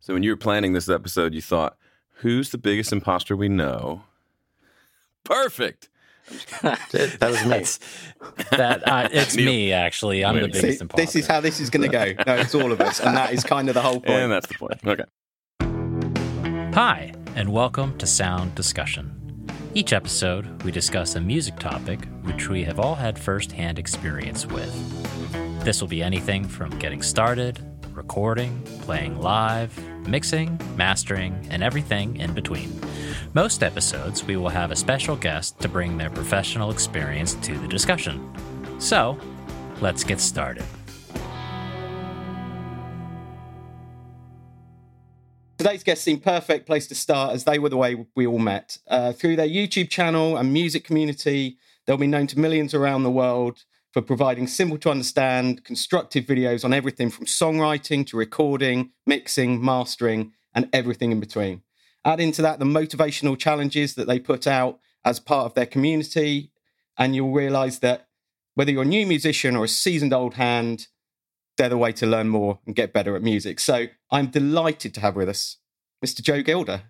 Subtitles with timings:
[0.00, 1.76] So when you were planning this episode, you thought,
[2.16, 4.02] who's the biggest imposter we know?
[5.24, 5.88] Perfect.
[6.62, 8.44] that was me.
[8.56, 9.46] that uh, it's Neil.
[9.46, 10.24] me actually.
[10.24, 11.02] I'm Wait the biggest See, imposter.
[11.04, 12.22] this is how this is going to go.
[12.26, 14.08] No, it's all of us, and that is kind of the whole point.
[14.08, 14.78] And that's the point.
[14.86, 15.04] Okay.
[16.74, 19.14] Hi, and welcome to Sound Discussion.
[19.74, 25.64] Each episode, we discuss a music topic which we have all had firsthand experience with.
[25.64, 27.58] This will be anything from getting started,
[27.98, 29.76] recording, playing live,
[30.06, 32.72] mixing, mastering, and everything in between.
[33.34, 37.66] Most episodes, we will have a special guest to bring their professional experience to the
[37.66, 38.16] discussion.
[38.78, 39.18] So,
[39.80, 40.64] let's get started.
[45.58, 48.78] Today's guest seemed perfect place to start as they were the way we all met.
[48.86, 53.10] Uh, through their YouTube channel and music community, they'll be known to millions around the
[53.10, 59.64] world for providing simple to understand, constructive videos on everything from songwriting to recording, mixing,
[59.64, 61.62] mastering, and everything in between.
[62.04, 66.52] Add into that the motivational challenges that they put out as part of their community,
[66.96, 68.08] and you'll realize that
[68.54, 70.88] whether you're a new musician or a seasoned old hand,
[71.56, 73.60] they're the way to learn more and get better at music.
[73.60, 75.56] So I'm delighted to have with us
[76.04, 76.22] Mr.
[76.22, 76.82] Joe Gilder.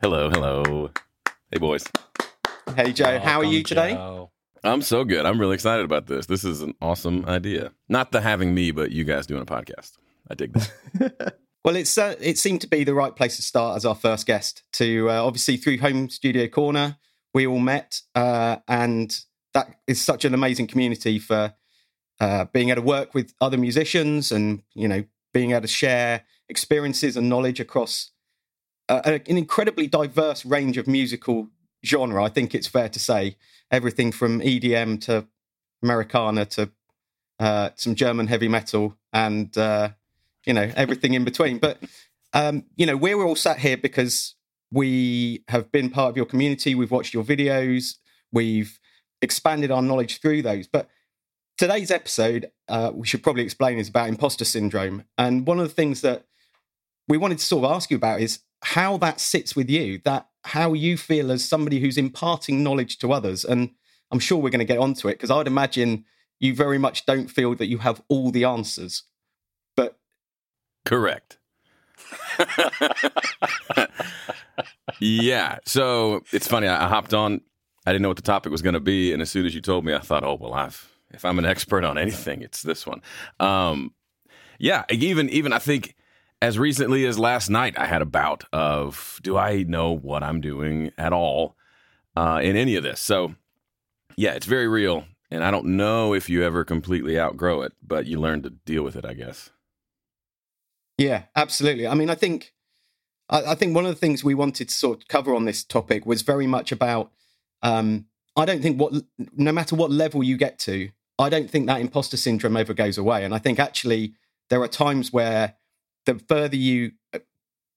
[0.00, 0.90] Hello, hello.
[1.50, 1.84] Hey, boys.
[2.76, 3.92] Hey, Joe, how are you today?
[3.92, 4.30] Joe.
[4.62, 5.24] I'm so good.
[5.26, 6.26] I'm really excited about this.
[6.26, 7.72] This is an awesome idea.
[7.88, 9.92] Not the having me, but you guys doing a podcast.
[10.30, 11.34] I dig that.
[11.62, 14.26] Well, it's uh, it seemed to be the right place to start as our first
[14.26, 14.62] guest.
[14.74, 16.96] To uh, obviously through Home Studio Corner,
[17.34, 19.14] we all met, uh, and
[19.52, 21.52] that is such an amazing community for
[22.18, 26.24] uh, being able to work with other musicians and you know being able to share
[26.48, 28.10] experiences and knowledge across
[28.88, 31.48] uh, an incredibly diverse range of musical
[31.84, 32.22] genre.
[32.22, 33.36] I think it's fair to say
[33.70, 35.26] everything from EDM to
[35.82, 36.70] Americana to
[37.38, 39.90] uh, some German heavy metal and uh,
[40.46, 41.58] you know everything in between.
[41.58, 41.78] But
[42.32, 44.34] um, you know we're all sat here because
[44.70, 46.74] we have been part of your community.
[46.74, 47.96] We've watched your videos.
[48.32, 48.78] We've
[49.22, 50.66] expanded our knowledge through those.
[50.66, 50.88] But
[51.58, 55.04] today's episode, uh, we should probably explain, is about imposter syndrome.
[55.18, 56.24] And one of the things that
[57.08, 60.00] we wanted to sort of ask you about is how that sits with you.
[60.04, 63.44] That how you feel as somebody who's imparting knowledge to others.
[63.44, 63.70] And
[64.10, 66.04] I'm sure we're going to get onto it because I would imagine
[66.38, 69.04] you very much don't feel that you have all the answers.
[69.76, 69.98] But
[70.84, 71.38] Correct.
[75.00, 75.58] yeah.
[75.66, 76.66] So it's funny.
[76.66, 77.42] I, hopped on.
[77.86, 79.60] I didn't know what the topic was going to be, and as soon as you
[79.60, 82.86] told me, I thought, "Oh well, I've if I'm an expert on anything, it's this
[82.86, 83.02] one."
[83.38, 83.94] Um,
[84.58, 84.84] yeah.
[84.90, 85.94] Even even I think
[86.42, 90.40] as recently as last night, I had a bout of do I know what I'm
[90.40, 91.56] doing at all
[92.16, 93.00] uh, in any of this?
[93.00, 93.34] So
[94.16, 98.06] yeah, it's very real, and I don't know if you ever completely outgrow it, but
[98.06, 99.50] you learn to deal with it, I guess.
[100.98, 101.86] Yeah, absolutely.
[101.86, 102.52] I mean, I think
[103.30, 105.64] I, I think one of the things we wanted to sort of cover on this
[105.64, 107.12] topic was very much about.
[107.62, 108.92] Um, I don't think what,
[109.36, 112.96] no matter what level you get to, I don't think that imposter syndrome ever goes
[112.96, 113.24] away.
[113.24, 114.14] And I think actually
[114.48, 115.54] there are times where
[116.06, 117.18] the further you uh,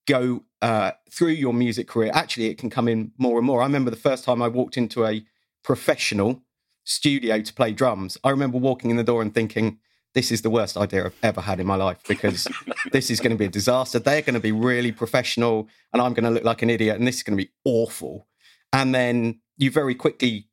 [0.07, 3.61] go uh, through your music career, actually it can come in more and more.
[3.61, 5.23] I remember the first time I walked into a
[5.63, 6.41] professional
[6.83, 8.17] studio to play drums.
[8.23, 9.79] I remember walking in the door and thinking,
[10.13, 12.47] this is the worst idea I've ever had in my life because
[12.91, 13.99] this is going to be a disaster.
[13.99, 17.07] They're going to be really professional and I'm going to look like an idiot and
[17.07, 18.27] this is going to be awful.
[18.71, 20.49] And then you very quickly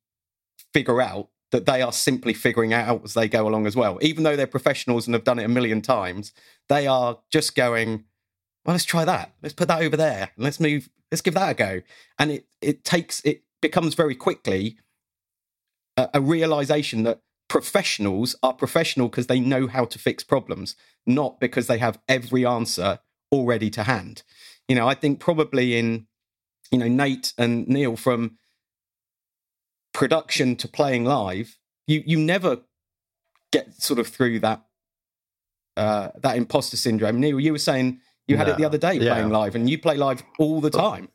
[0.72, 3.98] figure out that they are simply figuring out as they go along as well.
[4.00, 6.32] Even though they're professionals and have done it a million times,
[6.68, 8.04] they are just going,
[8.64, 9.34] well, let's try that.
[9.42, 10.30] Let's put that over there.
[10.36, 11.82] Let's move, let's give that a go.
[12.18, 14.78] And it, it takes, it becomes very quickly
[15.96, 21.40] a, a realization that professionals are professional because they know how to fix problems, not
[21.40, 23.00] because they have every answer
[23.32, 24.22] already to hand.
[24.68, 26.06] You know, I think probably in,
[26.70, 28.38] you know, Nate and Neil from
[29.92, 32.58] production to playing live, you you never
[33.52, 34.62] get sort of through that
[35.76, 37.20] uh that imposter syndrome.
[37.20, 39.14] Neil, you were saying you had it the other day Yeah.
[39.14, 41.08] playing live and you play live all the time.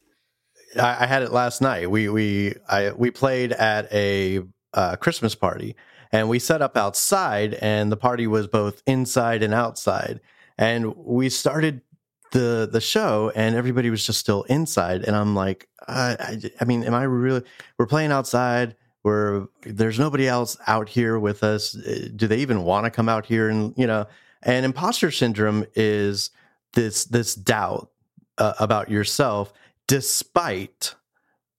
[0.77, 1.89] I, I had it last night.
[1.89, 4.41] We we I we played at a
[4.73, 5.75] uh, Christmas party,
[6.11, 10.19] and we set up outside, and the party was both inside and outside.
[10.57, 11.81] And we started
[12.35, 15.03] the the show, and everybody was just still inside.
[15.05, 17.43] And I'm like, I, I, I mean, am I really?
[17.77, 18.75] We're playing outside.
[19.03, 21.75] We're there's nobody else out here with us.
[21.75, 23.49] Uh, Do they even want to come out here?
[23.49, 24.05] And you know,
[24.43, 26.29] and imposter syndrome is
[26.73, 27.89] this this doubt
[28.37, 29.53] uh, about yourself
[29.87, 30.95] despite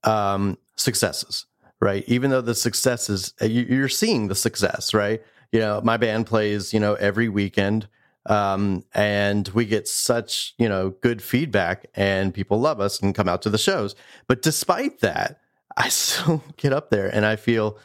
[0.04, 1.46] um, successes,
[1.80, 2.04] right?
[2.06, 5.22] Even though the successes, you- you're seeing the success, right?
[5.52, 7.88] You know, my band plays, you know, every weekend.
[8.28, 13.28] Um, and we get such you know good feedback, and people love us and come
[13.28, 13.94] out to the shows.
[14.26, 15.40] But despite that,
[15.76, 17.78] I still get up there and I feel,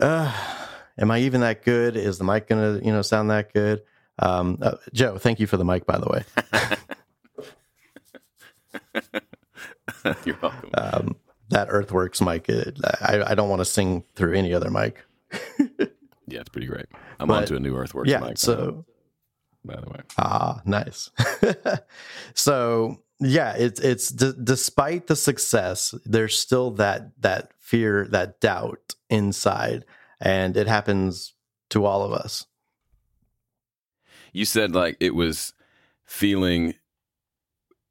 [0.00, 0.32] uh,
[0.98, 1.96] am I even that good?
[1.96, 3.82] Is the mic gonna you know sound that good?
[4.20, 6.24] Um, uh, Joe, thank you for the mic, by the way.
[10.24, 10.70] You're welcome.
[10.74, 11.16] Um,
[11.50, 15.04] that Earthworks mic, it, I, I don't want to sing through any other mic.
[15.68, 16.86] yeah, it's pretty great.
[17.20, 18.38] I'm But- onto a new Earthworks yeah, mic.
[18.38, 18.84] so
[19.64, 21.10] by the way, Ah, nice.
[22.34, 28.94] so yeah, it's it's d- despite the success, there's still that that fear, that doubt
[29.10, 29.84] inside,
[30.20, 31.34] and it happens
[31.70, 32.46] to all of us.
[34.32, 35.52] you said like it was
[36.04, 36.74] feeling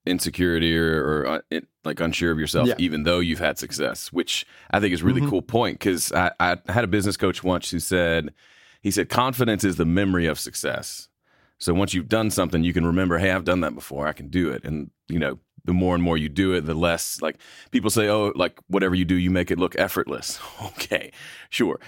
[0.06, 2.76] insecurity or, or uh, it, like unsure of yourself, Yeah.
[2.78, 5.30] even though you've had success, which I think is a really Mhm.
[5.30, 5.80] cool point.
[5.80, 8.34] Because I, I had a business coach once who said,
[8.82, 11.10] he said, confidence is the memory of success.
[11.60, 14.08] So once you've done something, you can remember, hey, I've done that before.
[14.08, 14.64] I can do it.
[14.64, 17.38] And you know, the more and more you do it, the less like
[17.72, 20.40] people say, oh, like whatever you do, you make it look effortless.
[20.78, 21.12] Okay,
[21.50, 21.80] sure.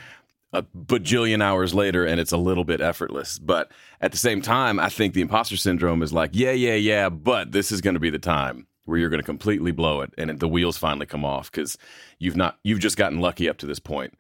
[0.52, 3.38] A bajillion hours later, and it's a little bit effortless.
[3.38, 3.72] But
[4.02, 7.52] at the same time, I think the imposter syndrome is like, yeah, yeah, yeah, but
[7.52, 10.40] this is going to be the time where you're going to completely blow it, and
[10.40, 11.78] the wheels finally come off because
[12.18, 14.16] you've not, you've just gotten lucky up to this point.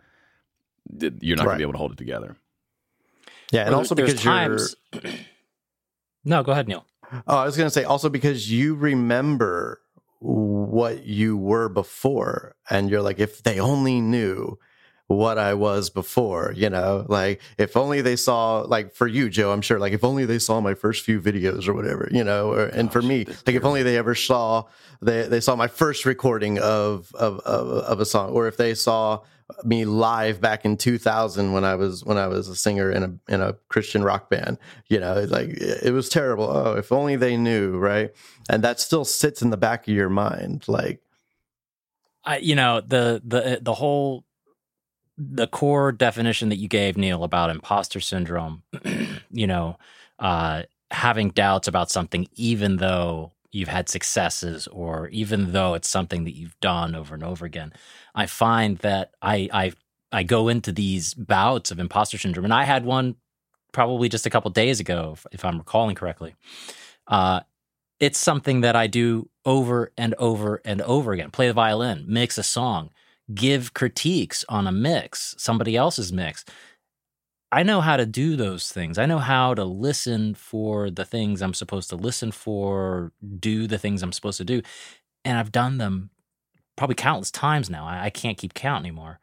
[0.99, 2.37] You're not going to be able to hold it together.
[3.51, 5.11] Yeah, and Well, also there's because you're.
[6.23, 6.85] times- no, go ahead, Neil.
[7.27, 9.81] Oh, I was going to say also because you remember
[10.19, 14.59] what you were before, and you're like, if they only knew
[15.07, 19.51] what I was before, you know, like if only they saw, like for you, Joe,
[19.51, 22.51] I'm sure, like if only they saw my first few videos or whatever, you know,
[22.51, 24.65] or, and for me, like if only they ever saw
[25.01, 28.75] they they saw my first recording of of of, of a song, or if they
[28.75, 29.21] saw
[29.63, 33.33] me live back in 2000 when I was when I was a singer in a
[33.33, 34.57] in a Christian rock band.
[34.87, 36.45] You know, like it was terrible.
[36.45, 38.11] Oh, if only they knew, right?
[38.49, 41.01] And that still sits in the back of your mind, like
[42.23, 44.23] I, you know the the the whole
[45.17, 48.63] the core definition that you gave Neil about imposter syndrome,
[49.31, 49.77] you know,
[50.17, 56.23] uh, having doubts about something, even though you've had successes or even though it's something
[56.23, 57.73] that you've done over and over again.
[58.13, 59.73] I find that I I
[60.11, 63.15] I go into these bouts of imposter syndrome, and I had one
[63.71, 66.35] probably just a couple days ago, if, if I'm recalling correctly.
[67.07, 67.41] Uh,
[67.99, 71.31] it's something that I do over and over and over again.
[71.31, 72.91] Play the violin, mix a song,
[73.33, 76.45] give critiques on a mix, somebody else's mix.
[77.51, 78.97] I know how to do those things.
[78.97, 83.79] I know how to listen for the things I'm supposed to listen for, do the
[83.79, 84.61] things I'm supposed to do.
[85.25, 86.11] And I've done them
[86.75, 87.85] probably countless times now.
[87.85, 89.19] I, I can't keep count anymore.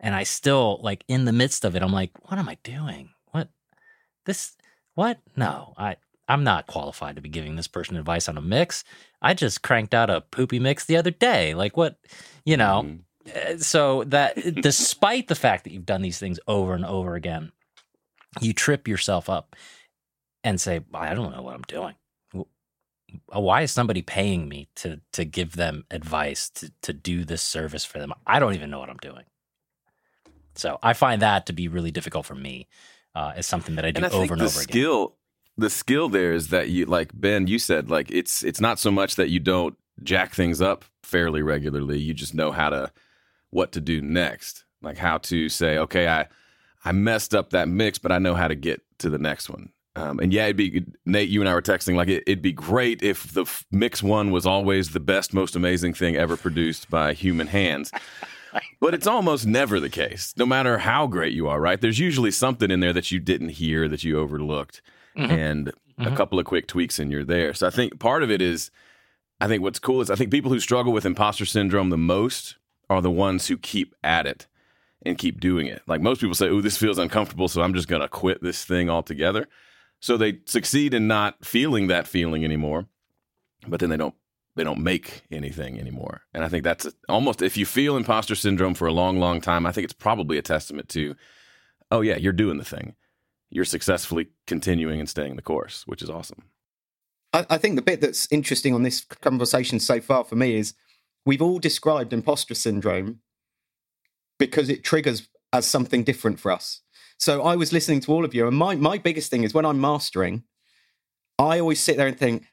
[0.00, 3.10] And I still, like, in the midst of it, I'm like, what am I doing?
[3.30, 3.48] What?
[4.26, 4.56] This,
[4.94, 5.18] what?
[5.36, 5.96] No, I,
[6.28, 8.82] I'm not qualified to be giving this person advice on a mix.
[9.22, 11.54] I just cranked out a poopy mix the other day.
[11.54, 11.98] Like, what,
[12.44, 12.84] you know?
[12.86, 13.00] Mhm.
[13.34, 17.52] Uh, so that despite the fact that you've done these things over and over again,
[18.40, 19.56] you trip yourself up
[20.44, 21.94] and say, "I don't know what I'm doing.
[23.32, 27.84] Why is somebody paying me to to give them advice to to do this service
[27.84, 28.12] for them?
[28.26, 29.24] I don't even know what I'm doing."
[30.54, 32.68] So I find that to be really difficult for me.
[33.14, 34.68] Uh, as something that I do and I over think and the over again.
[34.68, 35.16] skill,
[35.56, 37.48] the skill there is that you like Ben.
[37.48, 41.42] You said like it's it's not so much that you don't jack things up fairly
[41.42, 41.98] regularly.
[41.98, 42.92] You just know how to
[43.50, 46.28] what to do next, like how to say, okay, I
[46.84, 49.70] I messed up that mix, but I know how to get to the next one.
[49.96, 51.28] Um, and yeah, it'd be Nate.
[51.28, 54.30] You and I were texting like it, it'd be great if the f- mix one
[54.30, 57.90] was always the best, most amazing thing ever produced by human hands.
[58.80, 61.80] But it's almost never the case, no matter how great you are, right?
[61.80, 64.82] There's usually something in there that you didn't hear, that you overlooked,
[65.16, 65.30] Mhm.
[65.30, 65.68] and
[65.98, 66.16] a Mhm.
[66.16, 67.54] couple of quick tweaks and you're there.
[67.54, 68.72] So I think part of it is,
[69.40, 72.56] I think what's cool is I think people who struggle with imposter syndrome the most
[72.88, 74.48] are the ones who keep at it
[75.04, 75.82] and keep doing it.
[75.86, 78.64] Like most people say, oh, this feels uncomfortable, so I'm just going to quit this
[78.64, 79.48] thing altogether.
[80.00, 82.86] So they succeed in not feeling that feeling anymore,
[83.66, 84.14] but then they don't
[84.56, 86.22] they don't make anything anymore.
[86.34, 89.64] And I think that's almost if you feel imposter syndrome for a long, long time,
[89.64, 91.14] I think it's probably a testament to,
[91.90, 92.96] oh yeah, you're doing the thing.
[93.50, 96.44] You're successfully continuing and staying the course, which is awesome.
[97.32, 100.74] I, I think the bit that's interesting on this conversation so far for me is
[101.24, 103.20] we've all described imposter syndrome
[104.40, 106.80] because it triggers as something different for us.
[107.18, 109.66] So I was listening to all of you, and my, my biggest thing is when
[109.66, 110.44] I'm mastering,
[111.38, 112.46] I always sit there and think,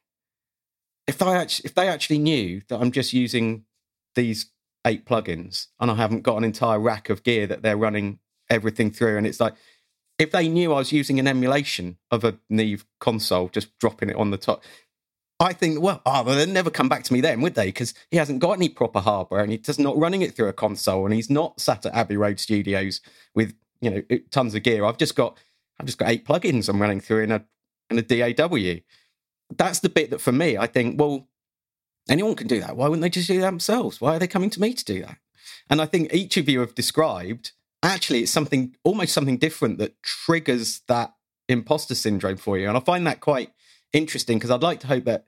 [1.07, 3.63] if I actually, if they actually knew that I'm just using
[4.15, 4.51] these
[4.85, 8.91] eight plugins and I haven't got an entire rack of gear that they're running everything
[8.91, 9.53] through, and it's like
[10.19, 14.15] if they knew I was using an emulation of a Neve console, just dropping it
[14.17, 14.63] on the top,
[15.39, 17.67] I think, well, oh, they'd never come back to me then, would they?
[17.67, 21.05] Because he hasn't got any proper hardware and he's not running it through a console
[21.05, 23.01] and he's not sat at Abbey Road Studios
[23.35, 24.01] with, you know,
[24.31, 24.83] tons of gear.
[24.83, 25.37] I've just got,
[25.79, 27.45] I've just got eight plugins I'm running through in a,
[27.91, 28.81] in a DAW.
[29.55, 31.27] That's the bit that for me, I think, well,
[32.09, 32.75] anyone can do that.
[32.75, 34.01] Why wouldn't they just do that themselves?
[34.01, 35.17] Why are they coming to me to do that?
[35.69, 37.51] And I think each of you have described
[37.83, 41.13] actually it's something almost something different that triggers that
[41.47, 42.67] imposter syndrome for you.
[42.67, 43.51] And I find that quite
[43.93, 45.25] interesting because I'd like to hope that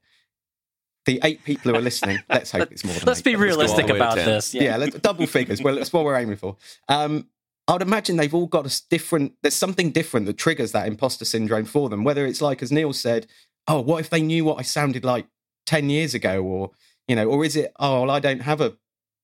[1.05, 3.07] the eight people who are listening, let's hope it's more than that.
[3.07, 4.53] Let's eight, be realistic about this.
[4.53, 5.61] Yeah, let's, double figures.
[5.61, 6.57] Well, that's what we're aiming for.
[6.87, 7.27] Um,
[7.67, 9.33] I would imagine they've all got a different.
[9.41, 12.03] There's something different that triggers that imposter syndrome for them.
[12.03, 13.27] Whether it's like, as Neil said,
[13.67, 15.27] "Oh, what if they knew what I sounded like
[15.67, 16.71] ten years ago?" or
[17.07, 18.75] you know, or is it, "Oh, well, I don't have a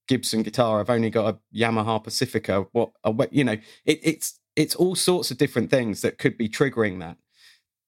[0.08, 0.80] Gibson guitar.
[0.80, 2.92] I've only got a Yamaha Pacifica." What,
[3.32, 7.18] you know, it, it's it's all sorts of different things that could be triggering that.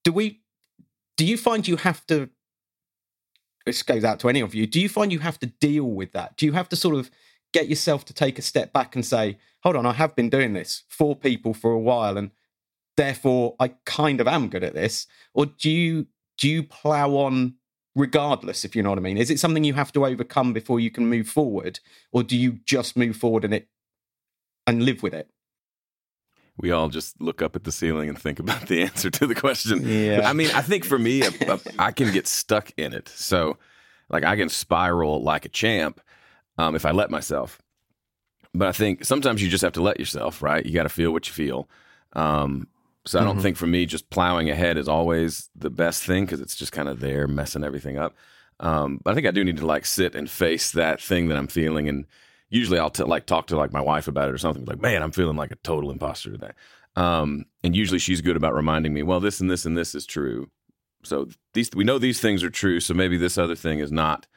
[0.03, 0.41] Do we?
[1.17, 2.31] Do you find you have to
[3.67, 4.65] this goes out to any of you.
[4.65, 6.37] Do you find you have to deal with that?
[6.37, 7.11] Do you have to sort of
[7.53, 10.53] get yourself to take a step back and say, hold on, I have been doing
[10.53, 12.31] this for people for a while and
[12.95, 15.05] therefore I kind of am good at this?
[15.33, 16.07] Or do you
[16.37, 17.55] do you plow on
[17.95, 19.17] regardless, if you know what I mean?
[19.17, 21.79] Is it something you have to overcome before you can move forward?
[22.11, 23.67] Or do you just move forward and it
[24.65, 25.29] and live with it?
[26.57, 29.35] We all just look up at the ceiling and think about the answer to the
[29.35, 29.81] question.
[29.87, 30.21] Yeah.
[30.25, 33.09] I mean, I think for me, a, a, I can get stuck in it.
[33.09, 33.57] So,
[34.09, 36.01] like, I can spiral like a champ
[36.57, 37.61] um, if I let myself.
[38.53, 40.65] But I think sometimes you just have to let yourself, right?
[40.65, 41.69] You got to feel what you feel.
[42.13, 42.67] Um,
[43.05, 43.41] so I don't Mhm.
[43.41, 46.89] think for me, just plowing ahead is always the best thing because it's just kind
[46.89, 48.15] of there messing everything up.
[48.59, 51.37] Um, but I think I do need to like sit and face that thing that
[51.37, 52.05] I'm feeling and
[52.49, 55.03] usually I'll t- like talk to like my wife about it or something like, man,
[55.03, 56.51] I'm feeling like a total imposter today.
[56.95, 60.05] Um, and usually she's good about reminding me, well, this and this and this is
[60.05, 60.49] true.
[61.03, 62.79] So these we know these things are true.
[62.79, 64.27] So maybe this other thing is not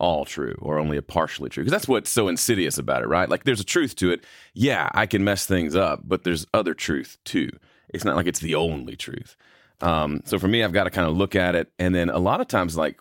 [0.00, 3.28] all true or only a partially true because that's what's so insidious about it, right?
[3.28, 4.24] Like there's a truth to it.
[4.54, 7.50] Yeah, I can mess things up, but there's other truth too.
[7.88, 9.36] It's not like it's the only truth.
[9.80, 12.18] Um, so for me, I've got to kind of look at it, and then a
[12.18, 12.98] lot of times, like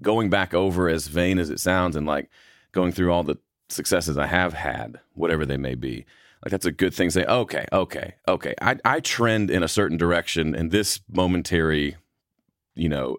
[0.00, 2.30] going back over as vain as it sounds, and like
[2.72, 3.36] going through all the
[3.72, 6.06] successes I have had, whatever they may be.
[6.44, 7.10] Like that's a good thing.
[7.10, 8.54] Say, okay, okay, okay.
[8.62, 11.96] I, I trend in a certain direction, and this momentary,
[12.74, 13.18] you know,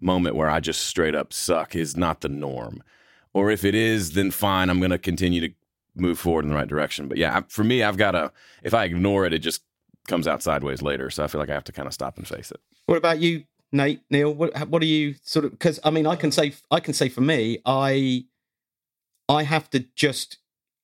[0.00, 2.82] moment where I just straight up suck is not the norm.
[3.32, 4.70] Or if it is, then fine.
[4.70, 5.54] I'm going to continue to
[5.96, 7.08] move forward in the right direction.
[7.08, 8.32] But yeah, for me, I've got to.
[8.62, 9.62] If I ignore it, it just
[10.08, 11.10] comes out sideways later.
[11.10, 12.60] So I feel like I have to kind of stop and face it.
[12.86, 14.00] What about you, Nate?
[14.10, 14.32] Neil?
[14.32, 15.52] What what are you sort of?
[15.52, 18.24] Because I mean, I can say I can say for me, I
[19.28, 20.38] I have to just.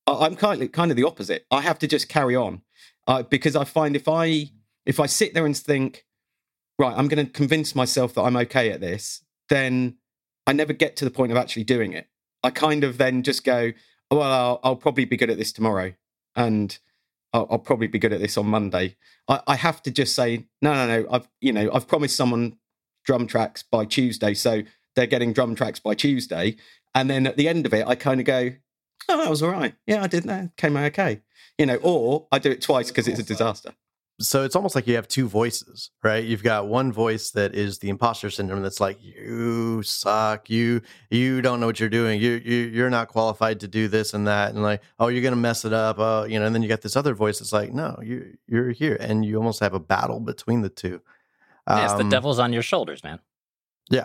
[0.06, 1.47] I'm kind of kind of the opposite.
[1.50, 2.62] I have to just carry on
[3.06, 4.50] uh, because I find if I
[4.87, 6.04] if I sit there and think,
[6.78, 9.97] right, I'm going to convince myself that I'm okay at this, then
[10.47, 12.09] I never get to the point of actually doing it.
[12.42, 13.73] I kind of then just go,
[14.11, 15.92] oh, well, I'll, I'll probably be good at this tomorrow,
[16.35, 16.76] and
[17.32, 18.97] I'll, I'll probably be good at this on Monday.
[19.28, 21.09] I, I have to just say, no, no, no.
[21.11, 22.56] I've you know I've promised someone
[23.04, 24.62] drum tracks by Tuesday, so
[24.97, 26.56] they're getting drum tracks by Tuesday.
[26.94, 28.50] And then at the end of it, I kind of go,
[29.09, 29.75] oh, that was all right.
[29.87, 30.56] Yeah, I did that.
[30.56, 31.23] Came out okay.
[31.59, 33.73] You know, or I do it twice because it's a disaster.
[34.20, 36.25] so it's almost like you have two voices, right?
[36.25, 41.40] You've got one voice that is the imposter syndrome that's like you suck, you you
[41.42, 44.52] don't know what you're doing, you you you're not qualified to do this and that,
[44.54, 46.82] and like oh you're gonna mess it up, oh you know, and then you got
[46.82, 50.20] this other voice that's like no you you're here, and you almost have a battle
[50.20, 51.00] between the two.
[51.68, 53.20] yes, the Um, devil's on your shoulders, man.
[53.90, 54.04] Yeah,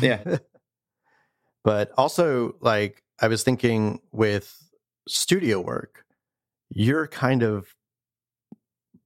[0.00, 0.38] Yeah.
[1.64, 4.70] but also like I was thinking with
[5.08, 6.04] studio work,
[6.70, 7.74] you're kind of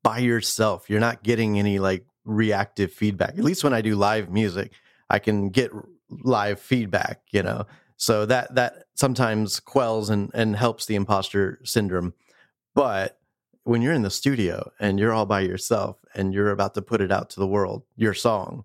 [0.02, 0.88] by yourself.
[0.88, 3.30] You're not getting any like reactive feedback.
[3.30, 4.72] At least when I do live music,
[5.10, 5.70] I can get
[6.10, 7.66] live feedback, you know.
[7.96, 12.14] So that that sometimes quells and and helps the imposter syndrome.
[12.74, 13.18] But
[13.64, 17.00] when you're in the studio and you're all by yourself and you're about to put
[17.00, 18.64] it out to the world, your song,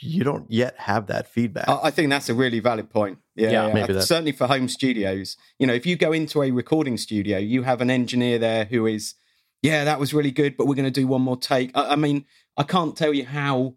[0.00, 1.68] you don't yet have that feedback.
[1.68, 3.18] I I think that's a really valid point.
[3.36, 3.74] Yeah, Yeah, yeah.
[3.74, 5.36] maybe uh, that- certainly for home studios.
[5.58, 8.86] You know, if you go into a recording studio, you have an engineer there who
[8.86, 9.14] is,
[9.62, 11.70] yeah, that was really good, but we're going to do one more take.
[11.74, 12.24] I, I mean,
[12.56, 13.74] I can't tell you how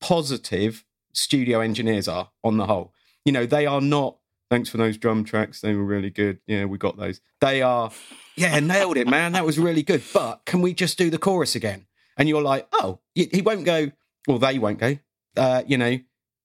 [0.00, 2.92] positive studio engineers are on the whole.
[3.24, 4.16] You know, they are not.
[4.50, 6.38] Thanks for those drum tracks; they were really good.
[6.46, 7.20] Yeah, we got those.
[7.40, 7.90] They are,
[8.36, 9.32] yeah, nailed it, man.
[9.32, 10.02] That was really good.
[10.14, 11.86] But can we just do the chorus again?
[12.16, 13.90] And you're like, oh, he he won't go.
[14.28, 14.98] Well, they won't go.
[15.36, 15.98] Uh, you know,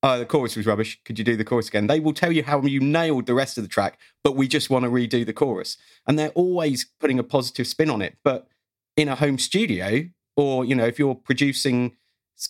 [0.03, 0.99] oh, the chorus was rubbish.
[1.05, 1.87] Could you do the chorus again?
[1.87, 4.69] They will tell you how you nailed the rest of the track, but we just
[4.69, 5.77] want to redo the chorus.
[6.07, 8.17] And they're always putting a positive spin on it.
[8.23, 8.47] But
[8.97, 10.05] in a home studio
[10.35, 11.95] or you know, if you're producing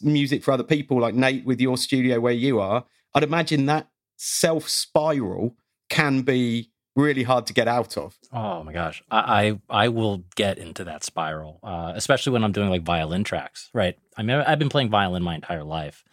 [0.02, 3.90] music for other people, like Nate with your studio where you are, I'd imagine that
[4.18, 5.56] self spiral
[5.90, 8.18] can be really hard to get out of.
[8.32, 12.52] Oh my gosh, I I, I will get into that spiral, uh, especially when I'm
[12.52, 13.70] doing like violin tracks.
[13.74, 13.98] Right?
[14.18, 16.04] I mean, I've been playing violin my entire life.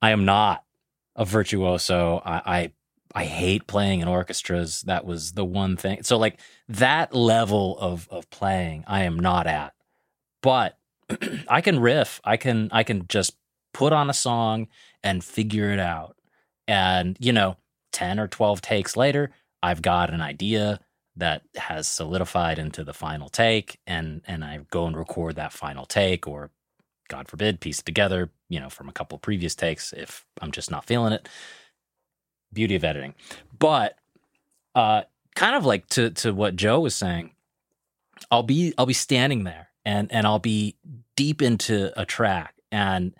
[0.00, 0.64] I am not
[1.14, 2.22] a virtuoso.
[2.24, 2.72] I, I
[3.14, 4.82] I hate playing in orchestras.
[4.82, 6.02] That was the one thing.
[6.02, 9.74] So like that level of of playing, I am not at.
[10.42, 10.78] But
[11.48, 12.20] I can riff.
[12.24, 13.36] I can I can just
[13.72, 14.68] put on a song
[15.02, 16.16] and figure it out.
[16.68, 17.56] And you know,
[17.92, 19.30] 10 or 12 takes later,
[19.66, 20.80] I've got an idea
[21.16, 25.86] that has solidified into the final take and and I go and record that final
[25.86, 26.50] take or
[27.08, 30.70] God forbid piece it together, you know, from a couple previous takes if I'm just
[30.70, 31.28] not feeling it
[32.52, 33.14] beauty of editing.
[33.58, 33.96] But
[34.74, 35.02] uh,
[35.34, 37.32] kind of like to to what Joe was saying,
[38.30, 40.76] I'll be I'll be standing there and and I'll be
[41.16, 43.14] deep into a track and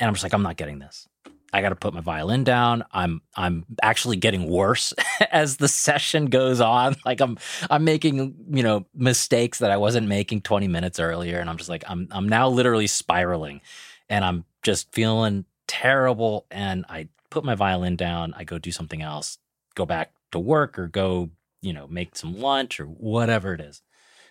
[0.00, 1.08] and I'm just like I'm not getting this.
[1.52, 2.84] I got to put my violin down.
[2.92, 4.92] I'm I'm actually getting worse
[5.32, 6.96] as the session goes on.
[7.04, 7.38] Like I'm
[7.70, 11.70] I'm making, you know, mistakes that I wasn't making 20 minutes earlier and I'm just
[11.70, 13.62] like I'm I'm now literally spiraling
[14.10, 19.00] and I'm just feeling terrible and I put my violin down, I go do something
[19.00, 19.38] else,
[19.74, 21.30] go back to work or go,
[21.62, 23.80] you know, make some lunch or whatever it is,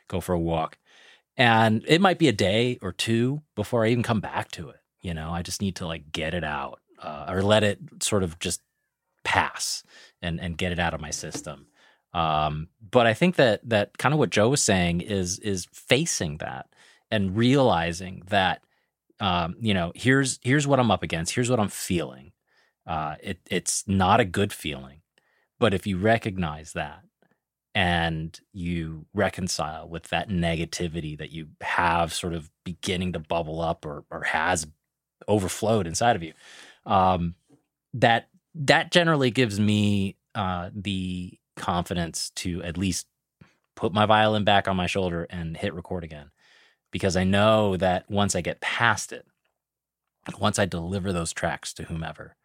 [0.08, 0.78] go for a walk.
[1.36, 4.80] And it might be a day or two before I even come back to it.
[5.02, 8.24] You know, I just need to like get it out uh, or let it sort
[8.24, 8.62] of just
[9.24, 9.84] pass
[10.22, 11.68] and, and get it out of my system.
[12.13, 16.38] Um, but I think that that kind of what Joe was saying is is facing
[16.38, 16.68] that
[17.12, 18.63] and realizing that
[19.20, 22.32] um, you know here's here's what I'm up against, here's what I'm feeling,
[22.88, 25.01] uh, it, it's not a good feeling.
[25.60, 27.04] But if you recognize that
[27.75, 33.86] and you reconcile with that negativity that you have sort of beginning to bubble up
[33.86, 34.68] or, or has
[35.27, 36.34] overflowed inside of you,
[36.88, 37.36] um,
[37.94, 43.07] that that generally gives me uh, the confidence to at least
[43.75, 46.31] put my violin back on my shoulder and hit record again
[46.92, 49.25] because I know that once I get past it,
[50.40, 52.35] once I deliver those tracks to whomever,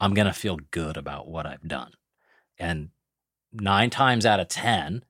[0.00, 1.92] I'm going to feel good about what I've done.
[2.58, 2.90] And
[3.52, 5.04] nine times out of 10,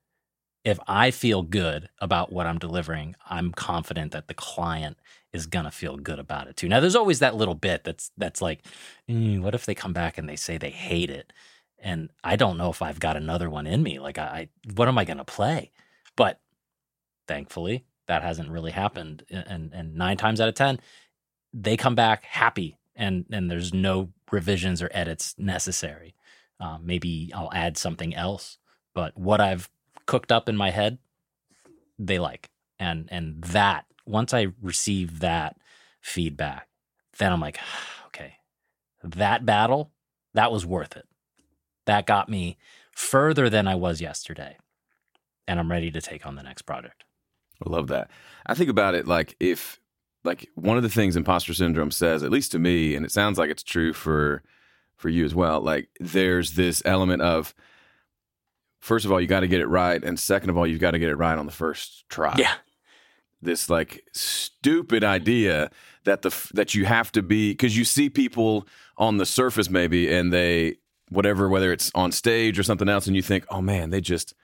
[0.64, 4.96] if I feel good about what I'm delivering, I'm confident that the client
[5.34, 6.68] is gonna feel good about it too.
[6.68, 8.64] Now, there's always that little bit that's that's like,
[9.10, 11.32] mm, what if they come back and they say they hate it,
[11.78, 13.98] and I don't know if I've got another one in me.
[13.98, 15.72] Like, I, I what am I gonna play?
[16.16, 16.40] But
[17.26, 19.24] thankfully, that hasn't really happened.
[19.28, 20.78] And and nine times out of ten,
[21.52, 26.14] they come back happy, and and there's no revisions or edits necessary.
[26.60, 28.58] Um, maybe I'll add something else,
[28.94, 29.68] but what I've
[30.06, 30.98] cooked up in my head,
[31.98, 35.56] they like, and and that once I receive that
[36.00, 36.68] feedback,
[37.18, 37.58] then I'm like,
[38.06, 38.34] okay,
[39.02, 39.90] that battle,
[40.34, 41.06] that was worth it.
[41.86, 42.56] That got me
[42.92, 44.56] further than I was yesterday,
[45.46, 47.04] and I'm ready to take on the next project.
[47.64, 48.10] I love that.
[48.46, 49.80] I think about it like if
[50.24, 53.38] like one of the things imposter syndrome says, at least to me, and it sounds
[53.38, 54.42] like it's true for
[54.96, 55.60] for you as well.
[55.60, 57.54] Like there's this element of
[58.80, 60.92] first of all, you got to get it right, and second of all, you've got
[60.92, 62.34] to get it right on the first try.
[62.38, 62.54] Yeah.
[63.44, 65.70] This like stupid idea
[66.04, 68.66] that the that you have to be because you see people
[68.98, 70.76] on the surface maybe and they
[71.10, 74.34] whatever whether it's on stage or something else and you think oh man they just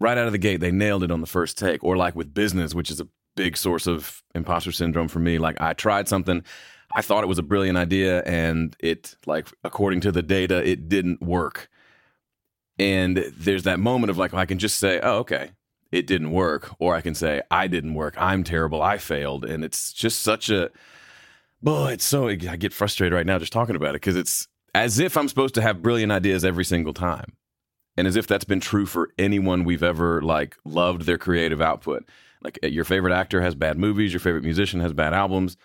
[0.00, 2.34] right out of the gate they nailed it on the first take or like with
[2.34, 5.38] business which is a big source of imposter syndrome for me.
[5.38, 6.44] Like I tried something,
[6.94, 10.88] I thought it was a brilliant idea, and it like according to the data, it
[10.88, 11.68] didn't work.
[12.78, 15.52] And there's that moment of like I can just say, oh okay,
[15.92, 19.64] it didn't work, or I can say I didn't work, I'm terrible, I failed, and
[19.64, 20.70] it's just such a
[21.62, 21.92] boy.
[21.92, 25.16] It's so I get frustrated right now just talking about it because it's as if
[25.16, 27.36] I'm supposed to have brilliant ideas every single time.
[27.96, 32.08] And as if that's been true for anyone we've ever like loved their creative output
[32.42, 35.56] like eh, your favorite actor has bad movies, your favorite musician has bad albums,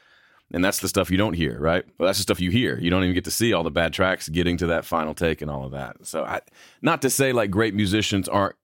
[0.52, 1.86] and that's the stuff you don't hear, right?
[1.98, 2.78] Well, that's the stuff you hear.
[2.80, 5.42] You don't even get to see all the bad tracks getting to that final take
[5.42, 6.06] and all of that.
[6.06, 6.42] So, I,
[6.82, 8.56] not to say like great musicians aren't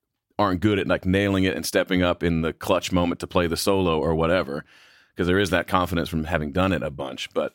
[0.42, 3.48] aren't good at like nailing it and stepping up in the clutch moment to play
[3.48, 4.66] the solo or whatever,
[5.14, 7.54] because there is that confidence from having done it a bunch, but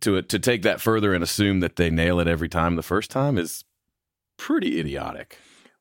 [0.00, 3.10] to to take that further and assume that they nail it every time the first
[3.10, 3.64] time is
[4.36, 5.38] pretty idiotic.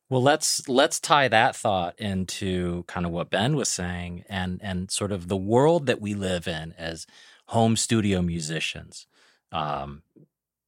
[0.09, 4.91] Well, let's let's tie that thought into kind of what Ben was saying and and
[4.91, 7.07] sort of the world that we live in as
[7.47, 9.07] home studio musicians.
[9.51, 10.03] Um,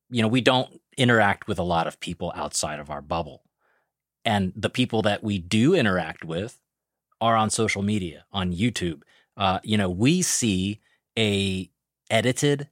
[0.09, 3.43] you know, we don't interact with a lot of people outside of our bubble.
[4.27, 6.59] And the people that we do interact with
[7.19, 9.01] are on social media, on YouTube,
[9.37, 10.81] Uh, you know, we see
[11.17, 11.69] a
[12.09, 12.69] edited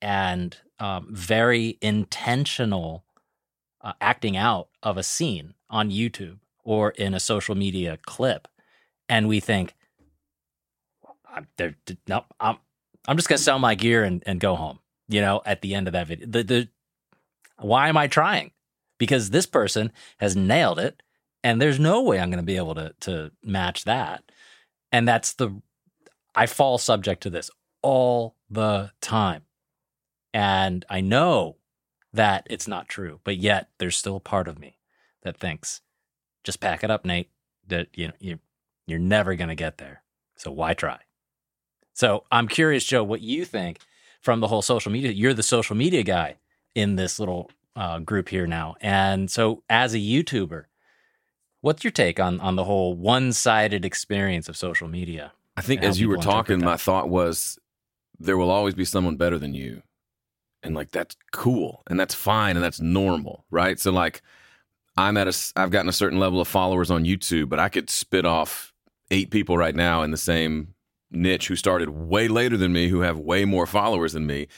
[0.00, 3.04] and um, very intentional
[3.82, 8.48] uh, acting out of a scene on YouTube or in a social media clip,
[9.08, 9.74] and we think,
[11.28, 11.46] I'm,
[12.08, 12.56] no, I'm,
[13.06, 14.78] I'm just gonna sell my gear and, and go home.
[15.08, 16.68] You know, at the end of that video, the, the
[17.58, 18.50] why am I trying?
[18.98, 21.02] Because this person has nailed it,
[21.44, 24.24] and there's no way I'm going to be able to to match that.
[24.92, 25.60] And that's the
[26.34, 27.50] I fall subject to this
[27.82, 29.42] all the time.
[30.34, 31.56] And I know
[32.12, 34.78] that it's not true, but yet there's still a part of me
[35.22, 35.80] that thinks,
[36.44, 37.30] just pack it up, Nate.
[37.68, 38.38] That you know you
[38.86, 40.02] you're never going to get there.
[40.36, 41.00] So why try?
[41.94, 43.80] So I'm curious, Joe, what you think
[44.20, 45.10] from the whole social media.
[45.10, 46.36] You're the social media guy
[46.74, 50.64] in this little uh, group here now, and so as a YouTuber,
[51.60, 55.32] what's your take on on the whole one sided experience of social media?
[55.56, 57.58] I think as you were talking, my thought was
[58.18, 59.82] there will always be someone better than you.
[60.62, 63.78] And like that's cool and that's fine and that's normal, right?
[63.78, 64.22] So like
[64.96, 67.88] I'm at a I've gotten a certain level of followers on YouTube, but I could
[67.90, 68.72] spit off
[69.10, 70.74] eight people right now in the same
[71.10, 74.48] niche who started way later than me who have way more followers than me.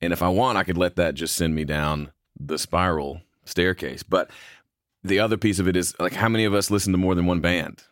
[0.00, 2.12] And if I want, I could let that just send me down
[2.44, 4.02] the spiral staircase.
[4.02, 4.30] But
[5.02, 7.26] the other piece of it is like how many of us listen to more than
[7.26, 7.82] one band?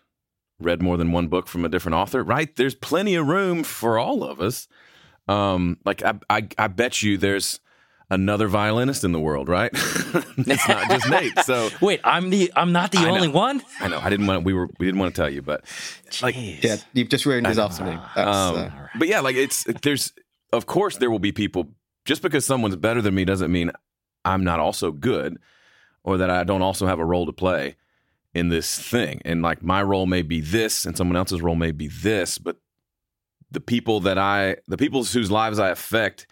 [0.61, 2.55] Read more than one book from a different author, right?
[2.57, 4.67] There's plenty of room for all of us.
[5.29, 7.61] Um, like I, I, I bet you there's
[8.11, 9.71] another violinist in the world, right?
[9.75, 11.33] it's not just Nate.
[11.45, 13.35] So wait, I'm the I'm not the I only know.
[13.35, 13.63] one.
[13.81, 13.99] I know.
[13.99, 15.65] I didn't want we were we didn't want to tell you, but
[16.11, 16.23] Jeez.
[16.23, 18.01] like yeah, you've just ruined his afternoon.
[18.17, 18.71] Um, uh...
[18.99, 20.13] But yeah, like it's there's
[20.53, 21.69] of course there will be people
[22.05, 23.71] just because someone's better than me doesn't mean
[24.29, 25.39] I'm not also good
[26.05, 27.77] or that I don't also have a role to play
[28.35, 29.23] in this thing.
[29.25, 32.57] And like my role may be this and someone else's role may be this, but
[33.51, 36.27] the people that I the people whose lives I affect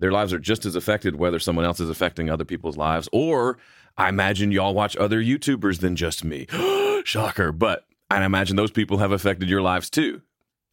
[0.00, 3.58] their lives are just as affected whether someone else is affecting other people's lives or
[3.96, 6.46] I imagine y'all watch other YouTubers than just me.
[7.04, 7.52] Shocker.
[7.52, 10.20] But I imagine those people have affected your lives too.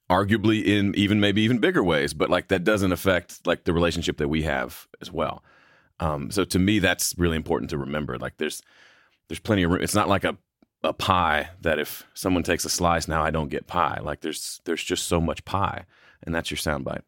[0.09, 4.17] Arguably in even maybe even bigger ways, but like that doesn't affect like the relationship
[4.17, 5.43] that we have as well.
[6.01, 8.17] Um, so to me, that's really important to remember.
[8.17, 8.61] Like there's
[9.29, 9.81] there's plenty of room.
[9.81, 10.37] It's not like a
[10.83, 13.99] a pie that if someone takes a slice now I don't get pie.
[14.01, 15.85] Like there's there's just so much pie,
[16.23, 17.03] and that's your soundbite.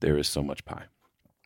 [0.00, 0.84] There is so much pie.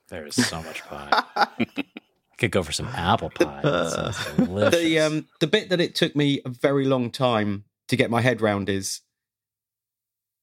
[0.09, 1.23] There is so much pie.
[2.39, 3.62] Could go for some apple pie.
[4.37, 8.21] the um the bit that it took me a very long time to get my
[8.21, 9.01] head round is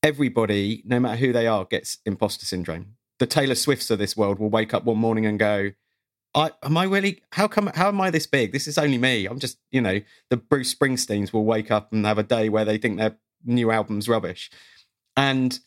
[0.02, 2.96] everybody, no matter who they are, gets imposter syndrome.
[3.20, 5.72] The Taylor Swifts of this world will wake up one morning and go,
[6.36, 8.52] I am I really how come how am I this big?
[8.52, 9.26] This is only me.
[9.26, 12.66] I'm just, you know, the Bruce Springsteens will wake up and have a day where
[12.66, 14.50] they think their new album's rubbish.
[15.16, 15.60] And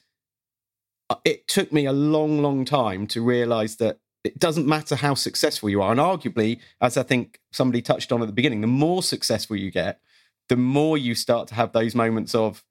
[1.09, 5.15] uh, it took me a long, long time to realize that it doesn't matter how
[5.15, 5.93] successful you are.
[5.93, 9.71] And arguably, as I think somebody touched on at the beginning, the more successful you
[9.71, 10.01] get,
[10.49, 12.65] the more you start to have those moments of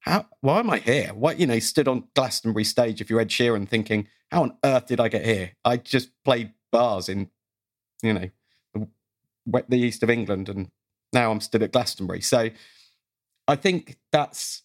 [0.00, 1.08] how why am I here?
[1.14, 4.86] What you know, stood on Glastonbury stage if you're Ed Sheeran thinking, how on earth
[4.86, 5.52] did I get here?
[5.64, 7.30] I just played bars in
[8.02, 8.30] you know,
[8.74, 10.70] the, the east of England, and
[11.12, 12.20] now I'm still at Glastonbury.
[12.20, 12.50] So
[13.46, 14.62] I think that's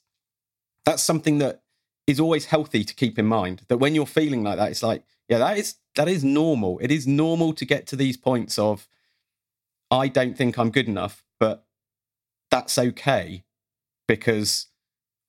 [0.86, 1.62] that's something that
[2.06, 3.63] is always healthy to keep in mind.
[3.69, 6.80] That when you're feeling like that, it's like, yeah, that is that is normal.
[6.80, 8.88] It is normal to get to these points of
[9.89, 11.65] I don't think I'm good enough, but
[12.52, 13.43] that's okay
[14.08, 14.67] because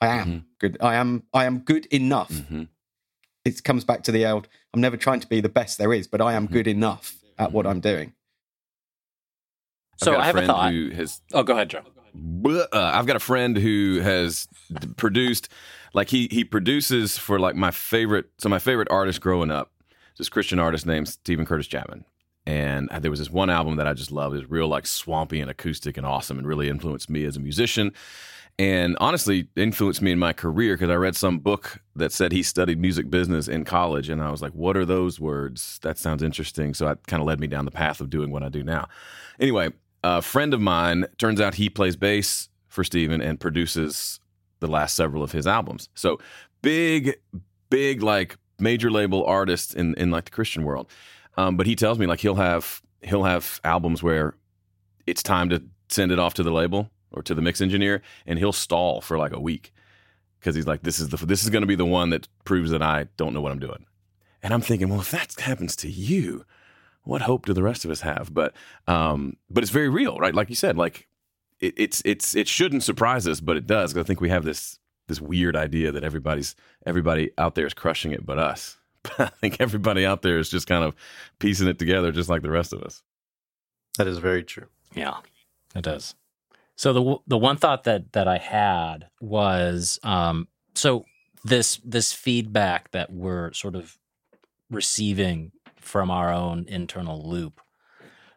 [0.01, 0.39] I am mm-hmm.
[0.59, 0.77] good.
[0.81, 2.33] I am I am good enough.
[2.33, 2.65] Mm-hmm.
[3.45, 6.09] It comes back to the old I'm never trying to be the best there is,
[6.09, 6.55] but I am mm-hmm.
[6.55, 8.13] good enough at what I'm doing.
[9.97, 10.73] So I have a thought.
[10.73, 11.83] Who has, oh, go ahead, Joe.
[12.45, 14.49] Uh, I've got a friend who has
[14.97, 15.49] produced,
[15.95, 18.27] like he he produces for like my favorite.
[18.39, 19.73] So my favorite artist growing up,
[20.19, 22.05] this Christian artist named Steven Curtis Chapman,
[22.47, 24.35] and there was this one album that I just loved.
[24.35, 27.41] It was real like swampy and acoustic and awesome, and really influenced me as a
[27.41, 27.93] musician
[28.59, 32.43] and honestly influenced me in my career because I read some book that said he
[32.43, 35.79] studied music business in college, and I was like, "What are those words?
[35.83, 38.43] That sounds interesting." So it kind of led me down the path of doing what
[38.43, 38.89] I do now.
[39.41, 39.71] Anyway,
[40.05, 44.21] a friend of mine turns out he plays bass for Steven and produces
[44.61, 45.89] the last several of his albums.
[45.95, 46.19] So
[46.63, 47.17] big,
[47.71, 50.89] big like major label artist in in like the Christian world.
[51.37, 54.37] Um, but he tells me like he'll have he'll have albums where
[55.07, 58.39] it's time to send it off to the label or to the mix engineer, and
[58.39, 59.73] he'll stall for like a week
[60.39, 62.71] because he's like, "This is the this is going to be the one that proves
[62.71, 63.87] that I don't know what I'm doing."
[64.43, 66.45] And I'm thinking, well, if that happens to you,
[67.05, 68.35] what hope do the rest of us have?
[68.35, 68.53] But
[68.87, 70.35] um, but it's very real, right?
[70.35, 71.09] Like you said, like
[71.61, 73.97] it, it's it's it shouldn't surprise us, but it does.
[73.97, 78.13] I think we have this this weird idea that everybody's everybody out there is crushing
[78.13, 78.79] it but us.
[79.05, 80.95] But I think everybody out there is just kind of
[81.39, 83.03] piecing it together just like the rest of us.
[83.99, 84.69] That is very true.
[84.95, 85.19] Yeah,
[85.75, 86.15] it does.
[86.77, 91.05] So the the one thought that that I had was um, so
[91.45, 93.99] this this feedback that we're sort of
[94.71, 97.61] receiving from our own internal loop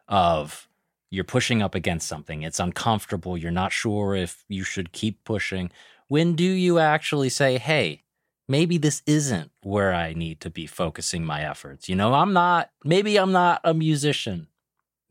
[0.06, 0.68] of
[1.10, 5.70] you're pushing up against something it's uncomfortable you're not sure if you should keep pushing.
[6.08, 8.04] When do you actually say hey
[8.46, 12.14] maybe this isn't where i need to be focusing my efforts you know?
[12.14, 14.48] I'm not maybe i'm not a musician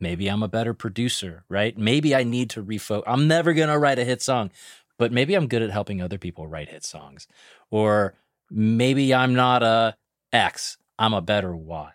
[0.00, 3.78] maybe i'm a better producer right maybe i need to refocus i'm never going to
[3.78, 4.50] write a hit song
[4.98, 7.26] but maybe i'm good at helping other people write hit songs
[7.70, 8.14] or
[8.50, 9.96] maybe i'm not a
[10.32, 11.92] x i'm a better y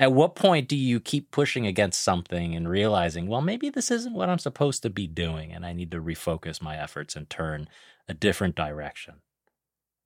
[0.00, 4.14] at what point do you keep pushing against something and realizing, well, maybe this isn't
[4.14, 7.68] what I'm supposed to be doing and I need to refocus my efforts and turn
[8.08, 9.16] a different direction?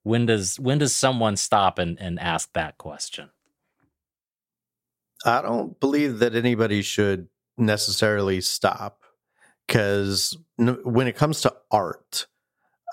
[0.02, 3.30] When does when does someone stop and, and ask that question?
[5.24, 9.02] I don't believe that anybody should necessarily stop
[9.66, 12.26] because when it comes to art,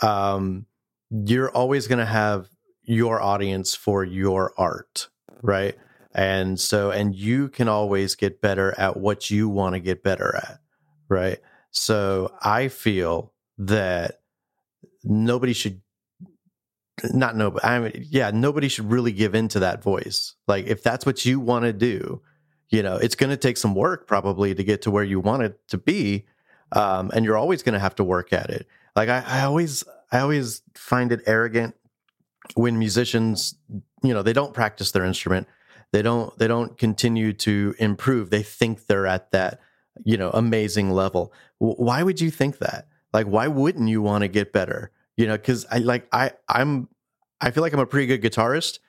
[0.02, 0.66] um,
[1.10, 2.48] you're always going to have
[2.84, 5.10] your audience for your art,
[5.42, 5.76] right?
[6.14, 10.36] And so, and you can always get better at what you want to get better
[10.36, 10.60] at.
[11.08, 11.40] Right.
[11.72, 14.22] So I feel that
[15.04, 15.82] nobody should
[17.14, 20.36] not but I mean, yeah, nobody should really give in to that voice.
[20.48, 22.22] Like if that's what you want to do,
[22.72, 25.44] you know, it's going to take some work probably to get to where you want
[25.44, 26.26] it to be.
[26.72, 28.66] Um, and you're always going to have to work at it.
[28.96, 31.76] Like I, I always, I always find it arrogant
[32.56, 33.56] when musicians,
[34.02, 35.48] you know, they don't practice their instrument
[35.92, 39.60] they don't they don't continue to improve they think they're at that
[40.04, 44.28] you know amazing level why would you think that like why wouldn't you want to
[44.28, 46.88] get better you know because i like i i'm
[47.42, 48.80] i feel like i'm a pretty good guitarist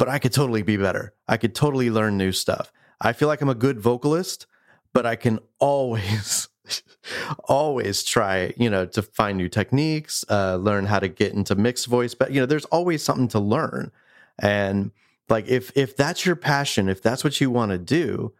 [0.00, 3.40] but i could totally be better i could totally learn new stuff i feel like
[3.40, 4.46] i'm a good vocalist
[4.92, 6.48] but i can always
[7.44, 11.86] always try you know to find new techniques uh, learn how to get into mixed
[11.86, 13.92] voice but you know there's always something to learn
[14.40, 14.90] and
[15.30, 18.34] like if if that's your passion, if that's what you want to do,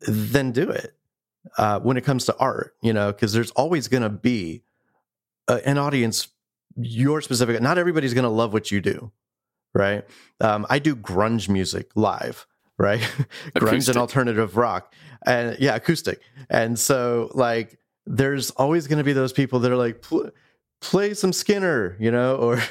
[0.00, 0.94] then do it.
[1.56, 4.62] Uh, when it comes to art, you know, because there's always going to be
[5.46, 6.28] a, an audience.
[6.80, 7.60] Your specific.
[7.60, 9.10] Not everybody's going to love what you do,
[9.74, 10.04] right?
[10.40, 12.46] Um, I do grunge music live,
[12.78, 13.00] right?
[13.56, 14.94] grunge and alternative rock,
[15.26, 16.20] and yeah, acoustic.
[16.50, 20.04] And so, like, there's always going to be those people that are like,
[20.80, 22.62] play some Skynyrd, you know, or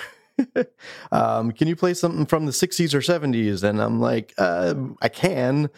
[1.12, 3.64] um, can you play something from the 60s or 70s?
[3.64, 5.70] And I'm like, uh, I can,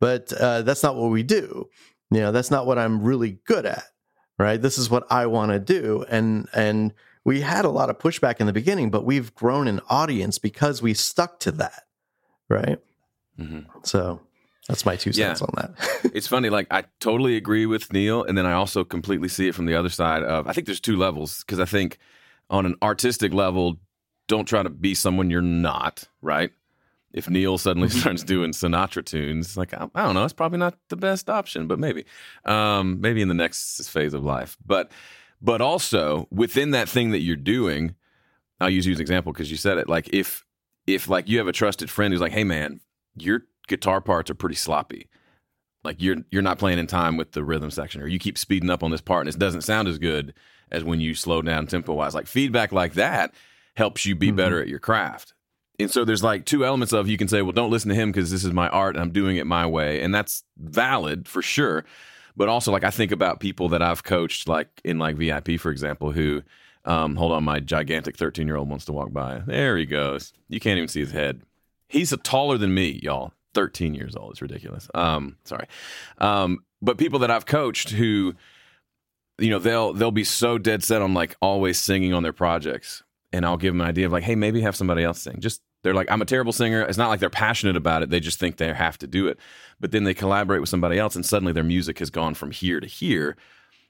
[0.00, 1.68] but uh, that's not what we do.
[2.10, 3.84] You know, that's not what I'm really good at.
[4.38, 4.60] Right.
[4.60, 6.04] This is what I want to do.
[6.08, 6.92] And, and,
[7.26, 10.80] we had a lot of pushback in the beginning, but we've grown an audience because
[10.80, 11.82] we stuck to that.
[12.48, 12.78] Right.
[13.36, 13.80] Mm-hmm.
[13.82, 14.20] So
[14.68, 15.46] that's my two cents yeah.
[15.46, 16.00] on that.
[16.14, 16.50] it's funny.
[16.50, 18.22] Like, I totally agree with Neil.
[18.22, 20.78] And then I also completely see it from the other side of, I think there's
[20.78, 21.98] two levels because I think
[22.48, 23.80] on an artistic level,
[24.28, 26.52] don't try to be someone you're not, right?
[27.12, 27.98] If Neil suddenly mm-hmm.
[27.98, 31.66] starts doing Sinatra tunes, like I, I, don't know, it's probably not the best option,
[31.66, 32.04] but maybe,
[32.44, 34.56] um, maybe in the next phase of life.
[34.64, 34.92] But,
[35.40, 37.94] but also within that thing that you're doing,
[38.60, 39.88] I'll use you as an example because you said it.
[39.88, 40.44] Like if,
[40.86, 42.80] if like you have a trusted friend who's like, hey man,
[43.16, 45.08] your guitar parts are pretty sloppy.
[45.84, 48.70] Like you're you're not playing in time with the rhythm section, or you keep speeding
[48.70, 50.34] up on this part and it doesn't sound as good
[50.72, 52.14] as when you slow down tempo wise.
[52.14, 53.34] Like feedback like that
[53.76, 54.36] helps you be mm-hmm.
[54.36, 55.34] better at your craft.
[55.78, 58.10] And so there's like two elements of you can say, well, don't listen to him
[58.10, 60.00] because this is my art and I'm doing it my way.
[60.00, 61.84] And that's valid for sure.
[62.36, 65.70] But also, like, I think about people that I've coached, like in like VIP, for
[65.70, 66.42] example, who,
[66.84, 69.42] um, hold on, my gigantic 13 year old wants to walk by.
[69.46, 70.32] There he goes.
[70.48, 71.42] You can't even see his head.
[71.88, 73.32] He's taller than me, y'all.
[73.54, 74.32] 13 years old.
[74.32, 74.88] It's ridiculous.
[74.94, 75.66] Um, sorry.
[76.18, 78.34] Um, but people that I've coached who,
[79.38, 83.02] you know, they'll they'll be so dead set on like always singing on their projects
[83.32, 85.40] and I'll give them an idea of like, hey, maybe have somebody else sing.
[85.40, 86.82] Just they're like, I'm a terrible singer.
[86.82, 88.10] It's not like they're passionate about it.
[88.10, 89.38] They just think they have to do it.
[89.78, 92.80] But then they collaborate with somebody else, and suddenly their music has gone from here
[92.80, 93.36] to here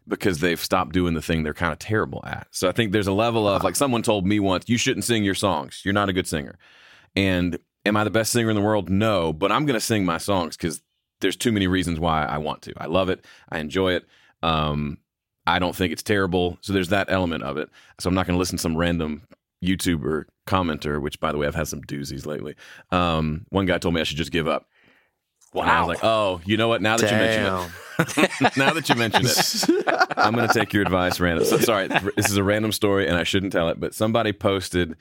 [0.07, 2.49] because they've stopped doing the thing they're kind of terrible at.
[2.51, 5.25] So I think there's a level of like someone told me once, you shouldn't sing
[5.25, 5.81] your songs.
[5.87, 6.59] You're not a good singer.
[7.17, 8.91] And am I the best singer in the world?
[8.91, 10.83] No, but I'm going to sing my songs because
[11.23, 12.75] there's too many reasons why I want to.
[12.77, 13.25] I love it.
[13.49, 14.05] I enjoy it.
[14.43, 14.99] Um,
[15.47, 16.59] I don't think it's terrible.
[16.61, 17.71] So there's that element of it.
[17.99, 19.23] So I'm not going to listen to some random
[19.65, 22.55] YouTuber commenter, which by the way, I've had some doozies lately.
[22.91, 24.69] Um, one guy told me I should just give up.
[25.53, 25.63] Wow.
[25.63, 26.83] And I was like, oh, you know what?
[26.83, 27.19] Now that Damn.
[27.19, 31.47] you mention it, now that you mention it, I'm going to take your advice, random.
[31.47, 33.81] So, sorry, this is a random story, and I shouldn't tell it.
[33.81, 34.97] But somebody posted.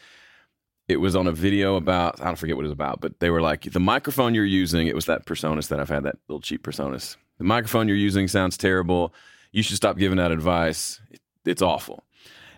[0.87, 3.31] It was on a video about I don't forget what it was about, but they
[3.31, 4.87] were like the microphone you're using.
[4.87, 7.17] It was that PreSonus that I've had that little cheap PreSonus.
[7.39, 9.13] The microphone you're using sounds terrible.
[9.51, 11.01] You should stop giving that advice.
[11.43, 12.03] It's awful.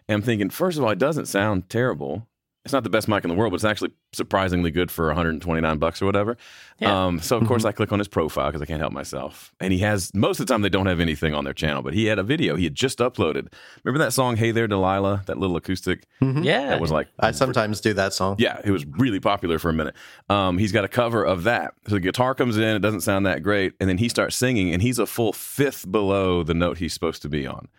[0.07, 2.27] And I'm thinking, first of all, it doesn't sound terrible
[2.67, 5.77] it's not the best mic in the world, but it's actually surprisingly good for 129
[5.77, 6.35] bucks or whatever.
[6.79, 7.05] Yeah.
[7.05, 7.69] Um, so of course mm-hmm.
[7.69, 9.53] I click on his profile because I can't help myself.
[9.61, 11.93] And he has most of the time they don't have anything on their channel, but
[11.93, 13.53] he had a video he had just uploaded.
[13.85, 15.23] Remember that song "Hey There Delilah"?
[15.27, 16.05] That little acoustic.
[16.21, 16.43] Mm-hmm.
[16.43, 18.35] Yeah, that was like I sometimes do that song.
[18.37, 19.95] Yeah, it was really popular for a minute.
[20.27, 21.73] Um, he's got a cover of that.
[21.87, 24.73] So the guitar comes in, it doesn't sound that great, and then he starts singing,
[24.73, 27.69] and he's a full fifth below the note he's supposed to be on.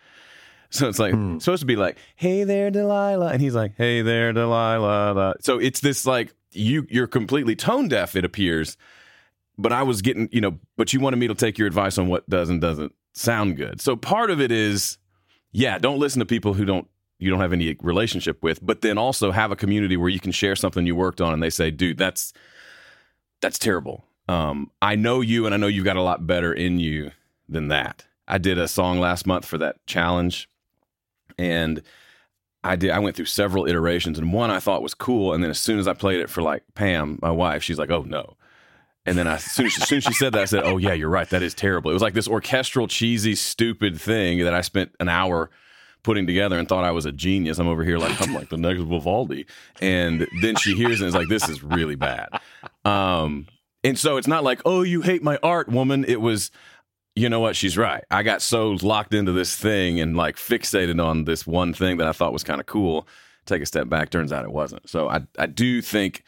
[0.71, 1.41] So it's like mm.
[1.41, 5.79] supposed to be like, "Hey there, Delilah," and he's like, "Hey there, Delilah." So it's
[5.79, 8.15] this like you you're completely tone deaf.
[8.15, 8.77] It appears,
[9.57, 12.07] but I was getting you know, but you wanted me to take your advice on
[12.07, 13.81] what does and doesn't sound good.
[13.81, 14.99] So part of it is,
[15.51, 18.99] yeah, don't listen to people who don't you don't have any relationship with, but then
[18.99, 21.71] also have a community where you can share something you worked on, and they say,
[21.71, 22.31] "Dude, that's
[23.41, 26.79] that's terrible." Um, I know you, and I know you've got a lot better in
[26.79, 27.09] you
[27.47, 28.05] than that.
[28.27, 30.47] I did a song last month for that challenge
[31.39, 31.81] and
[32.63, 32.91] I did.
[32.91, 35.79] I went through several iterations, and one I thought was cool, and then as soon
[35.79, 38.35] as I played it for like Pam, my wife, she's like, "Oh no."
[39.05, 40.77] And then I, as, soon as, as soon as she said that, I said, "Oh
[40.77, 41.29] yeah, you're right.
[41.29, 45.07] That is terrible." It was like this orchestral, cheesy, stupid thing that I spent an
[45.07, 45.49] hour
[46.03, 47.59] putting together and thought I was a genius.
[47.59, 49.45] I'm over here like I'm like the next Vivaldi,
[49.81, 52.29] and then she hears it and is like, "This is really bad."
[52.83, 53.47] Um,
[53.85, 56.51] and so it's not like, "Oh, you hate my art, woman." It was,
[57.19, 57.55] you know what?
[57.55, 58.03] She's right.
[58.09, 62.07] I got so locked into this thing and like fixated on this one thing that
[62.07, 63.07] I thought was kind of cool.
[63.45, 64.89] Take a step back, turns out it wasn't.
[64.89, 66.23] So I I do think,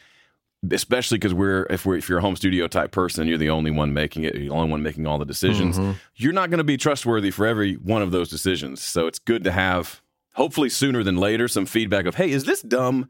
[0.70, 3.70] especially because we're if we're if you're a home studio type person, you're the only
[3.70, 5.78] one making it, you're the only one making all the decisions.
[5.78, 5.92] Mm-hmm.
[6.16, 8.82] You're not going to be trustworthy for every one of those decisions.
[8.82, 10.02] So it's good to have,
[10.34, 13.08] hopefully sooner than later, some feedback of, hey, is this dumb,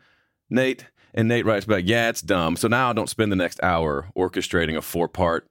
[0.49, 0.87] Nate?
[1.15, 2.57] And Nate writes back, yeah, it's dumb.
[2.57, 5.47] So now I don't spend the next hour orchestrating a four part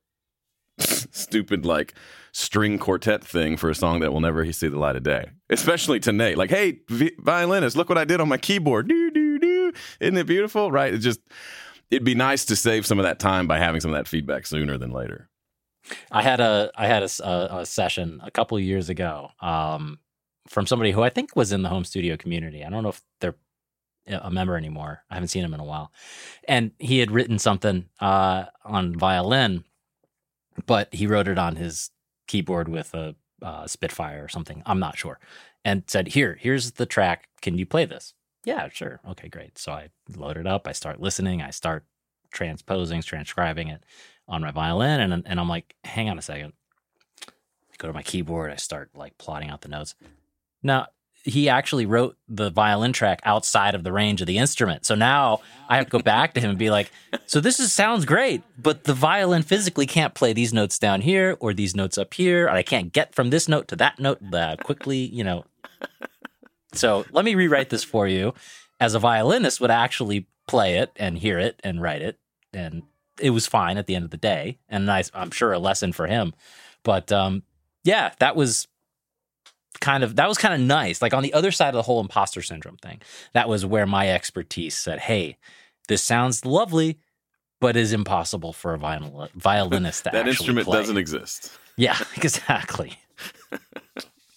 [0.79, 1.93] stupid like
[2.31, 5.29] string quartet thing for a song that will never see the light of day.
[5.49, 8.87] Especially to Nate, like, "Hey, vi- violinist, look what I did on my keyboard.
[8.87, 9.73] Do do do.
[9.99, 10.93] Isn't it beautiful?" Right?
[10.93, 11.19] It just
[11.89, 14.45] it'd be nice to save some of that time by having some of that feedback
[14.45, 15.29] sooner than later.
[16.11, 19.99] I had a I had a, a, a session a couple of years ago um,
[20.47, 22.63] from somebody who I think was in the home studio community.
[22.63, 23.35] I don't know if they're
[24.07, 25.03] a member anymore.
[25.09, 25.91] I haven't seen him in a while,
[26.47, 29.63] and he had written something uh, on violin
[30.65, 31.91] but he wrote it on his
[32.27, 34.61] keyboard with a uh, Spitfire or something.
[34.65, 35.19] I'm not sure.
[35.63, 37.27] And said, "Here, here's the track.
[37.41, 38.99] Can you play this?" Yeah, sure.
[39.07, 39.57] Okay, great.
[39.57, 40.67] So I load it up.
[40.67, 41.41] I start listening.
[41.41, 41.85] I start
[42.31, 43.83] transposing, transcribing it
[44.27, 46.53] on my violin, and and I'm like, "Hang on a second.
[47.27, 48.51] I go to my keyboard.
[48.51, 49.95] I start like plotting out the notes.
[50.63, 50.87] Now
[51.23, 54.85] he actually wrote the violin track outside of the range of the instrument.
[54.85, 56.91] So now I have to go back to him and be like,
[57.25, 61.37] so this is, sounds great, but the violin physically can't play these notes down here
[61.39, 62.49] or these notes up here.
[62.49, 65.45] I can't get from this note to that note uh, quickly, you know.
[66.73, 68.33] So let me rewrite this for you.
[68.79, 72.17] As a violinist would actually play it and hear it and write it.
[72.53, 72.83] And
[73.19, 74.57] it was fine at the end of the day.
[74.69, 76.33] And I, I'm sure a lesson for him.
[76.83, 77.43] But um,
[77.83, 78.67] yeah, that was
[79.79, 81.01] kind of that was kind of nice.
[81.01, 83.01] Like on the other side of the whole imposter syndrome thing,
[83.33, 85.37] that was where my expertise said, "Hey,
[85.87, 86.99] this sounds lovely,
[87.59, 90.79] but is impossible for a viol- violinist to that instrument play.
[90.79, 92.99] doesn't exist." Yeah, exactly.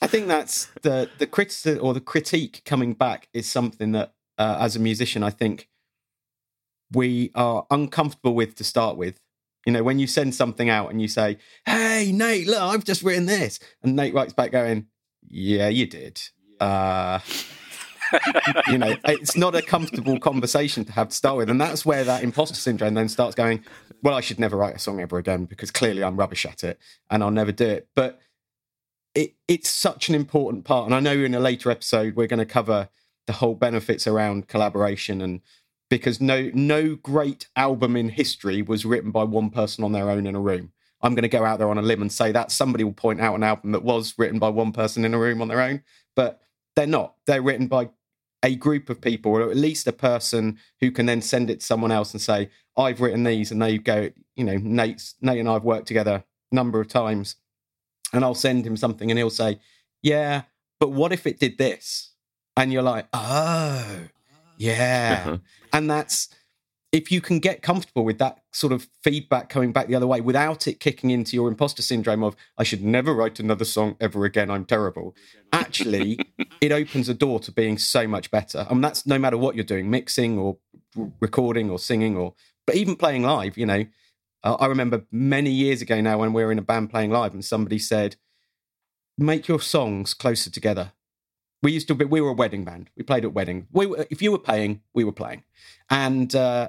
[0.01, 4.59] I think that's the the critic or the critique coming back is something that, uh,
[4.61, 5.69] as a musician, I think
[6.93, 9.21] we are uncomfortable with to start with.
[9.67, 13.03] You know, when you send something out and you say, "Hey, Nate, look, I've just
[13.03, 14.89] written this," and Nate writes back going,
[15.29, 16.21] yeah, you did.
[16.61, 17.21] Uh,
[18.71, 21.51] you know, it's not a comfortable conversation to have to start with.
[21.51, 23.65] And that's where that imposter syndrome then starts going,
[24.03, 26.79] well, I should never write a song ever again because clearly I'm rubbish at it
[27.11, 27.89] and I'll never do it.
[27.95, 28.21] But
[29.15, 30.87] it, it's such an important part.
[30.87, 32.89] And I know in a later episode, we're going to cover
[33.27, 35.41] the whole benefits around collaboration and
[35.89, 40.27] because no no great album in history was written by one person on their own
[40.27, 40.73] in a room.
[41.05, 43.21] I'm going to go out there on a limb and say that somebody will point
[43.21, 45.83] out an album that was written by one person in a room on their own,
[46.17, 46.41] but
[46.75, 47.15] they're not.
[47.27, 47.91] They're written by
[48.43, 51.67] a group of people, or at least a person who can then send it to
[51.67, 55.49] someone else and say, "I've written these," and they go, you know, Nate's Nate and
[55.49, 57.37] I've worked together a number of times,
[58.13, 59.61] and I'll send him something, and he'll say,
[60.03, 60.43] "Yeah,
[60.81, 62.13] but what if it did this?"
[62.57, 64.09] And you're like, "Oh,
[64.57, 65.39] yeah," uh-huh.
[65.73, 66.29] and that's
[66.95, 70.21] if you can get comfortable with that sort of feedback coming back the other way
[70.21, 74.25] without it kicking into your imposter syndrome of I should never write another song ever
[74.25, 75.17] again, I'm terrible.
[75.53, 76.21] Actually,
[76.61, 78.65] it opens a door to being so much better.
[78.71, 80.59] I mean, that's no matter what you're doing, mixing or
[81.21, 82.35] recording or singing or
[82.65, 83.85] but even playing live, you know.
[84.45, 87.45] I remember many years ago now when we were in a band playing live and
[87.45, 88.17] somebody said,
[89.19, 90.93] make your songs closer together.
[91.63, 92.91] We used to be, we were a wedding band.
[92.95, 93.67] We played at wedding.
[93.73, 95.45] We were, if you were paying, we were playing.
[95.89, 96.69] And uh,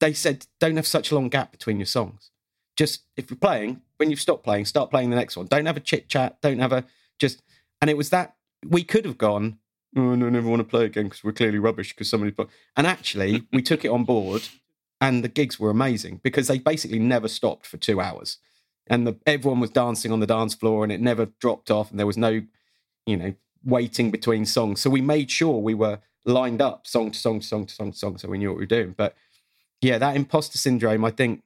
[0.00, 2.30] they said, don't have such a long gap between your songs.
[2.76, 5.46] Just if you're playing, when you've stopped playing, start playing the next one.
[5.46, 6.40] Don't have a chit chat.
[6.42, 6.84] Don't have a
[7.18, 7.42] just.
[7.80, 9.58] And it was that we could have gone,
[9.96, 12.34] oh, no, I never want to play again because we're clearly rubbish because somebody.
[12.76, 14.42] And actually, we took it on board
[15.00, 18.38] and the gigs were amazing because they basically never stopped for two hours.
[18.86, 21.98] And the, everyone was dancing on the dance floor and it never dropped off and
[21.98, 22.42] there was no,
[23.04, 23.34] you know,
[23.64, 24.80] waiting between songs.
[24.80, 27.92] So we made sure we were lined up song to song to song to song
[27.92, 28.94] to song so we knew what we were doing.
[28.96, 29.16] But
[29.80, 31.42] yeah, that imposter syndrome, I think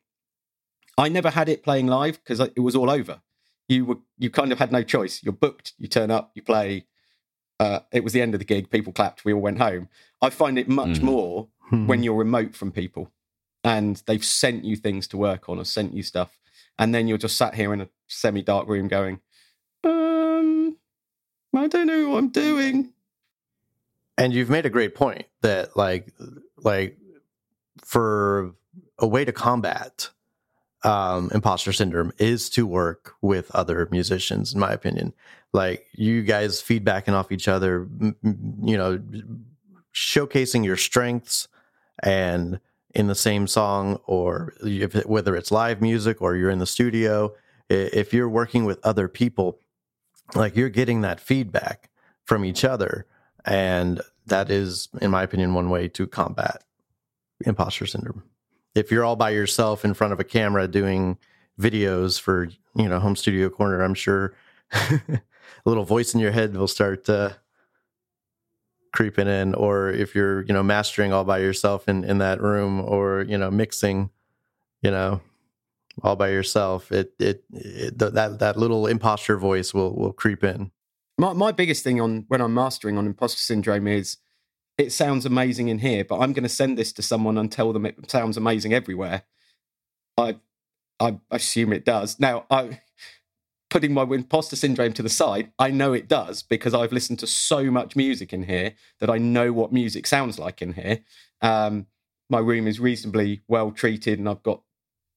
[0.97, 3.21] I never had it playing live because it was all over.
[3.69, 5.23] You were you kind of had no choice.
[5.23, 5.75] You're booked.
[5.79, 6.33] You turn up.
[6.35, 6.87] You play.
[7.59, 8.71] Uh, it was the end of the gig.
[8.71, 9.25] People clapped.
[9.25, 9.89] We all went home.
[10.23, 11.03] I find it much mm.
[11.03, 11.87] more mm.
[11.87, 13.13] when you're remote from people
[13.63, 16.39] and they've sent you things to work on or sent you stuff,
[16.79, 19.21] and then you're just sat here in a semi-dark room going,
[19.85, 20.77] um,
[21.55, 22.93] I don't know what I'm doing.
[24.17, 26.13] And you've made a great point that like
[26.59, 26.99] like
[27.83, 28.55] for
[28.99, 30.11] a way to combat
[30.83, 35.13] um, imposter syndrome is to work with other musicians, in my opinion.
[35.53, 37.89] Like you guys feedbacking off each other,
[38.23, 39.03] you know,
[39.95, 41.49] showcasing your strengths
[42.03, 42.61] and
[42.95, 47.33] in the same song, or if, whether it's live music or you're in the studio,
[47.69, 49.61] if you're working with other people,
[50.35, 51.91] like you're getting that feedback
[52.25, 53.07] from each other.
[53.45, 56.65] And that is, in my opinion, one way to combat
[57.47, 58.23] imposter syndrome.
[58.75, 61.19] If you're all by yourself in front of a camera doing
[61.59, 64.35] videos for you know home studio corner, I'm sure
[64.73, 65.21] a
[65.65, 67.31] little voice in your head will start uh,
[68.93, 69.55] creeping in.
[69.55, 73.39] Or if you're you know mastering all by yourself in in that room, or you
[73.39, 74.11] know mixing,
[74.83, 75.21] you know
[76.03, 80.71] all by yourself, it it, it that that little imposter voice will will creep in.
[81.19, 84.19] My my biggest thing on when I'm mastering on imposter syndrome is
[84.81, 87.73] it sounds amazing in here, but I'm going to send this to someone and tell
[87.73, 89.23] them it sounds amazing everywhere.
[90.17, 90.37] I
[90.99, 92.19] I assume it does.
[92.21, 92.81] Now, I
[93.71, 97.27] putting my imposter syndrome to the side, I know it does because I've listened to
[97.27, 101.01] so much music in here that I know what music sounds like in here.
[101.41, 101.87] Um,
[102.29, 104.63] my room is reasonably well treated, and I've got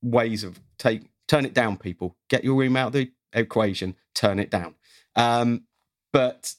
[0.02, 1.78] ways of take turn it down.
[1.78, 4.76] People get your room out of the equation, turn it down.
[5.16, 5.64] Um,
[6.12, 6.54] but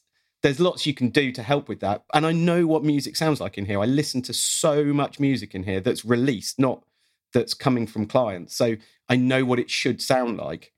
[0.45, 2.05] there's lots you can do to help with that.
[2.13, 3.81] And I know what music sounds like in here.
[3.81, 6.85] I listen to so much music in here that's released, not
[7.33, 8.55] that's coming from clients.
[8.55, 8.77] So
[9.09, 10.75] I know what it should sound like.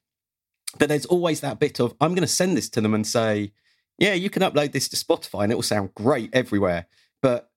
[0.78, 3.52] But there's always that bit of, I'm going to send this to them and say,
[3.98, 6.86] yeah, you can upload this to Spotify and it will sound great everywhere.
[7.20, 7.50] But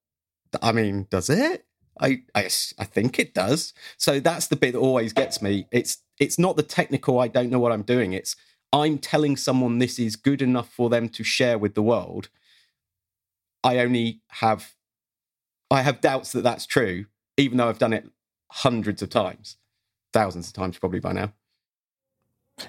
[0.64, 1.68] I mean, does it?
[2.01, 2.45] I, I,
[2.80, 3.72] I think it does.
[3.97, 5.68] So that's the bit that always gets me.
[5.72, 7.20] It's it's not the technical.
[7.20, 8.14] I don't know what I'm doing.
[8.14, 8.36] It's
[8.72, 12.30] I'm telling someone this is good enough for them to share with the world,
[13.63, 14.76] I only have
[15.72, 17.05] I have doubts that that's true,
[17.38, 18.09] even though I've done it
[18.51, 19.57] hundreds of times,
[20.13, 21.34] thousands of times probably by now.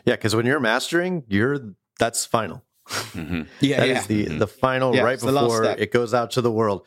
[0.04, 2.64] Yeah, because when you're mastering, you're that's final.
[2.88, 3.42] Mm-hmm.
[3.60, 4.00] Yeah, that yeah.
[4.00, 4.38] is the mm-hmm.
[4.38, 6.86] the final yeah, right before it goes out to the world.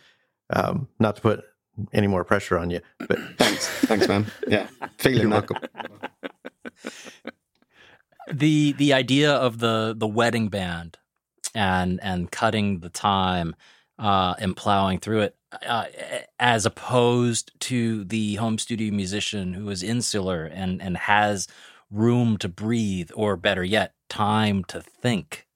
[0.49, 1.43] Um, not to put
[1.93, 4.25] any more pressure on you, but thanks, thanks, man.
[4.47, 5.49] Yeah, feeling that.
[5.49, 5.57] welcome
[8.31, 10.97] the the idea of the the wedding band
[11.53, 13.55] and and cutting the time
[13.99, 15.85] uh, and plowing through it, uh,
[16.39, 21.47] as opposed to the home studio musician who is insular and and has
[21.91, 25.47] room to breathe, or better yet, time to think.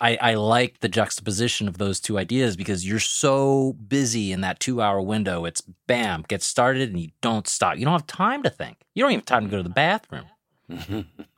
[0.00, 4.60] I, I like the juxtaposition of those two ideas because you're so busy in that
[4.60, 5.46] two hour window.
[5.46, 7.78] It's bam, get started and you don't stop.
[7.78, 8.78] You don't have time to think.
[8.94, 10.26] You don't even have time to go to the bathroom.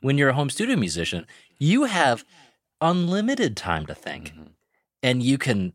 [0.01, 1.25] When you're a home studio musician,
[1.57, 2.25] you have
[2.81, 4.29] unlimited time to think.
[4.31, 4.43] Mm-hmm.
[5.01, 5.73] And you can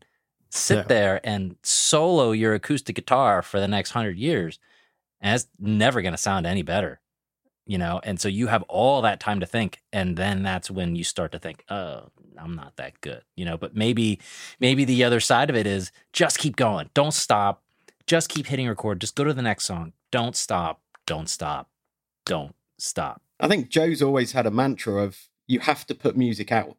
[0.49, 0.83] sit yeah.
[0.83, 4.59] there and solo your acoustic guitar for the next hundred years.
[5.21, 6.99] And it's never going to sound any better,
[7.65, 7.99] you know?
[8.03, 9.81] And so you have all that time to think.
[9.91, 13.57] And then that's when you start to think, oh, I'm not that good, you know?
[13.57, 14.19] But maybe,
[14.59, 16.89] maybe the other side of it is just keep going.
[16.93, 17.63] Don't stop.
[18.05, 19.01] Just keep hitting record.
[19.01, 19.93] Just go to the next song.
[20.11, 20.81] Don't stop.
[21.07, 21.69] Don't stop.
[22.25, 23.21] Don't stop.
[23.39, 25.17] I think Joe's always had a mantra of
[25.47, 26.77] you have to put music out.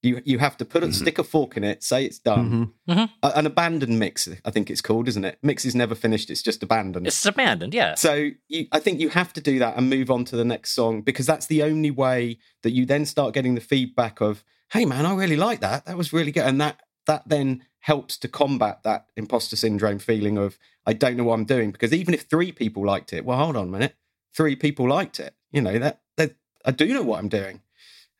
[0.00, 0.94] You you have to put it, Mhm.
[0.94, 2.72] stick a fork in it, say it's done.
[2.88, 3.10] Mhm.
[3.20, 5.38] A- An abandoned mix, I think it's called, isn't it?
[5.42, 7.08] Mix is never finished; it's just abandoned.
[7.08, 7.96] It's abandoned, yeah.
[7.96, 10.70] So you, I think you have to do that and move on to the next
[10.70, 14.84] song because that's the only way that you then start getting the feedback of, "Hey,
[14.84, 15.86] man, I really like that.
[15.86, 20.38] That was really good," and that that then helps to combat that imposter syndrome feeling
[20.38, 23.38] of I don't know what I'm doing because even if three people liked it, well,
[23.38, 23.96] hold on a minute,
[24.32, 25.34] three people liked it.
[25.52, 27.62] You know that that I do know what I'm doing,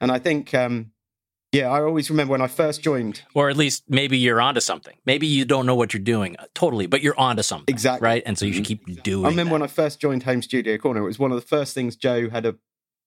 [0.00, 0.54] and I think.
[0.54, 0.92] um
[1.50, 3.22] yeah, I always remember when I first joined.
[3.32, 4.94] Or at least maybe you're onto something.
[5.06, 7.72] Maybe you don't know what you're doing uh, totally, but you're onto something.
[7.72, 8.04] Exactly.
[8.04, 8.22] Right?
[8.26, 9.52] And so you should keep doing I remember that.
[9.52, 12.28] when I first joined Home Studio Corner, it was one of the first things Joe
[12.28, 12.56] had a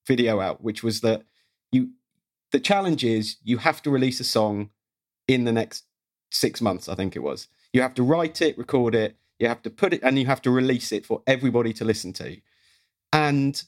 [0.07, 1.22] video out, which was that
[1.72, 1.91] you
[2.51, 4.72] the challenge is you have to release a song
[5.28, 5.86] in the next
[6.32, 7.47] six months, I think it was.
[7.74, 10.41] You have to write it, record it, you have to put it, and you have
[10.41, 12.38] to release it for everybody to listen to.
[13.13, 13.61] And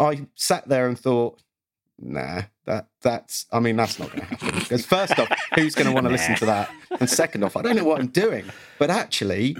[0.00, 1.40] I sat there and thought,
[1.98, 4.58] nah, that that's I mean, that's not gonna happen.
[4.58, 6.70] Because first off, who's gonna want to listen to that?
[7.00, 8.44] And second off, I don't know what I'm doing.
[8.78, 9.56] But actually,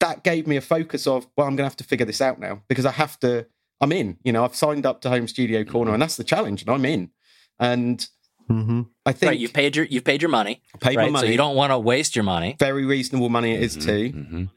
[0.00, 2.62] that gave me a focus of, well, I'm gonna have to figure this out now
[2.68, 3.46] because I have to
[3.80, 4.16] I'm in.
[4.24, 6.84] You know, I've signed up to Home Studio Corner and that's the challenge, and I'm
[6.84, 7.10] in.
[7.58, 8.06] And
[8.50, 8.86] Mhm.
[9.04, 10.62] I think Right, you've paid your you've paid your money.
[10.80, 11.06] paid right?
[11.06, 11.26] my money.
[11.26, 12.54] So you don't want to waste your money.
[12.60, 14.12] very reasonable money it is too.
[14.12, 14.50] Mhm.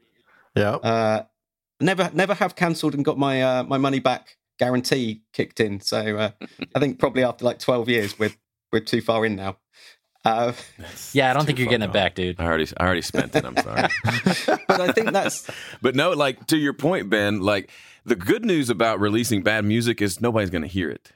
[0.54, 0.74] Yeah.
[0.76, 1.24] Uh,
[1.80, 5.80] never never have cancelled and got my uh, my money back guarantee kicked in.
[5.80, 6.30] So uh,
[6.74, 8.34] I think probably after like twelve years we're
[8.70, 9.56] we're too far in now.
[10.22, 10.52] Uh,
[11.14, 12.38] Yeah, I don't think you're far getting it back, dude.
[12.38, 13.42] I already, I already spent it.
[13.42, 13.88] I'm sorry.
[14.68, 15.50] but I think that's
[15.80, 17.70] But no, like to your point, Ben, like
[18.04, 21.12] the good news about releasing bad music is nobody's going to hear it.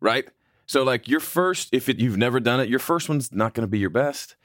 [0.00, 0.28] Right?
[0.66, 3.66] So like your first if it, you've never done it, your first one's not going
[3.66, 4.36] to be your best.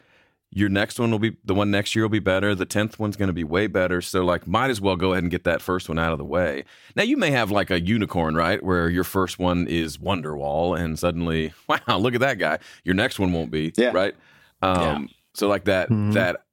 [0.52, 2.56] Your next one will be the one next year will be better.
[2.56, 4.02] The 10th one's going to be way better.
[4.02, 6.26] So like might as well go ahead and get that first one out of the
[6.26, 6.64] way.
[6.96, 8.62] Now you may have like a unicorn, right?
[8.64, 12.58] Where your first one is Wonderwall and suddenly, wow, look at that guy.
[12.84, 13.92] Your next one won't be, Yeah.
[13.94, 14.16] right?
[14.64, 16.14] Um so like that Mhm.
[16.14, 16.46] that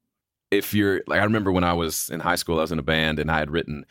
[0.51, 2.83] if you're like I remember when I was in high school, I was in a
[2.83, 3.85] band and I had written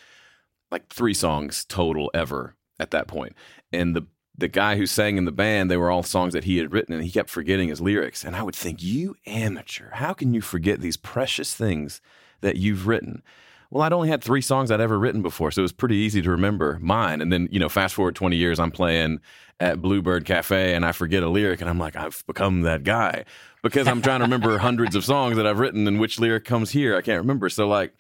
[0.70, 3.34] like three songs total ever at that point.
[3.72, 4.07] And the
[4.39, 6.95] the guy who sang in the band, they were all songs that he had written
[6.95, 8.24] and he kept forgetting his lyrics.
[8.24, 12.01] And I would think, you amateur, how can you forget these precious things
[12.41, 13.22] that you've written?
[13.70, 16.22] Well, I'd only had three songs I'd ever written before, so it was pretty easy
[16.22, 17.20] to remember mine.
[17.20, 19.20] And then, you know, fast forward 20 years, I'm playing
[19.59, 23.24] at Bluebird Cafe and I forget a lyric and I'm like, I've become that guy
[23.62, 26.70] because I'm trying to remember hundreds of songs that I've written and which lyric comes
[26.70, 26.97] here.
[26.97, 27.49] I can't remember.
[27.49, 27.95] So like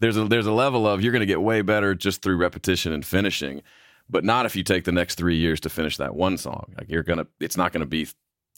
[0.00, 2.92] there's a there's a level of you're going to get way better just through repetition
[2.92, 3.62] and finishing,
[4.08, 6.74] but not if you take the next 3 years to finish that one song.
[6.78, 8.08] Like you're to it's not to be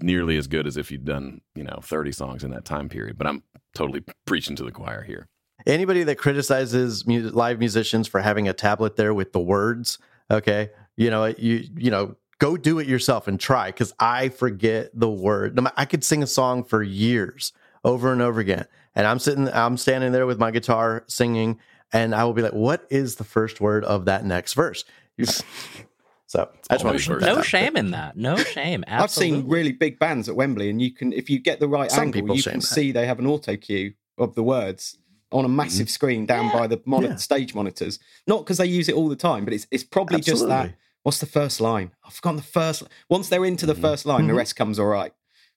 [0.01, 3.17] nearly as good as if you'd done, you know, 30 songs in that time period,
[3.17, 3.43] but I'm
[3.75, 5.29] totally preaching to the choir here.
[5.67, 9.99] Anybody that criticizes mu- live musicians for having a tablet there with the words,
[10.31, 14.91] okay, you know, you you know, go do it yourself and try because I forget
[14.93, 15.59] the word.
[15.77, 17.53] I could sing a song for years
[17.85, 21.59] over and over again, and I'm sitting, I'm standing there with my guitar singing,
[21.93, 24.85] and I will be like, "What is the first word of that next verse?"
[25.17, 25.27] You-
[26.27, 27.27] so I just want always to first.
[27.27, 28.17] No shame in that.
[28.17, 28.85] No shame.
[28.89, 31.91] I've seen really big bands at Wembley, and you can if you get the right
[31.91, 32.63] Some angle, you can that.
[32.67, 34.99] see they have an auto cue of the words
[35.33, 37.17] on a massive screen down by the moni- Yeah.
[37.17, 37.99] stage monitors.
[38.27, 40.75] Not because they use it all the time, but it's it's probably just that.
[41.03, 41.91] What's the first line?
[42.05, 42.83] I've forgotten the first.
[43.11, 44.37] Once they're into the first line, the Mhm.
[44.39, 45.13] rest comes all right.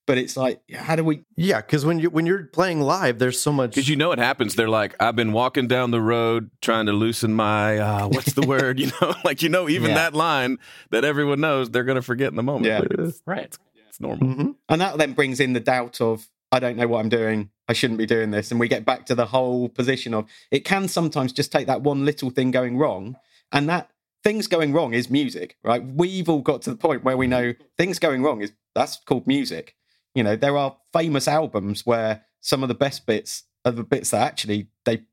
[0.07, 1.23] But it's like, how do we?
[1.35, 3.71] Yeah, because when you when you're playing live, there's so much.
[3.71, 4.55] Because you know it happens.
[4.55, 8.47] They're like, I've been walking down the road trying to loosen my, uh, what's the
[8.47, 8.79] word?
[8.87, 9.95] You know, like, you know, even Yeah.
[9.95, 10.57] that line
[10.91, 12.65] that everyone knows, they're going to forget in the moment.
[12.65, 12.81] Yeah.
[12.89, 13.55] It's, right.
[13.87, 14.27] it's normal.
[14.27, 14.55] Mhm.
[14.69, 17.49] And that then brings in the doubt of, I don't know what I'm doing.
[17.67, 18.49] I shouldn't be doing this.
[18.49, 21.81] And we get back to the whole position of it can sometimes just take that
[21.81, 23.17] one little thing going wrong.
[23.51, 23.91] And that
[24.23, 25.83] things going wrong is music, right?
[25.85, 29.27] We've all got to the point where we know things going wrong is that's called
[29.27, 29.75] music.
[30.17, 34.09] You know, there are famous albums where some of the best bits are the bits
[34.09, 35.03] that actually they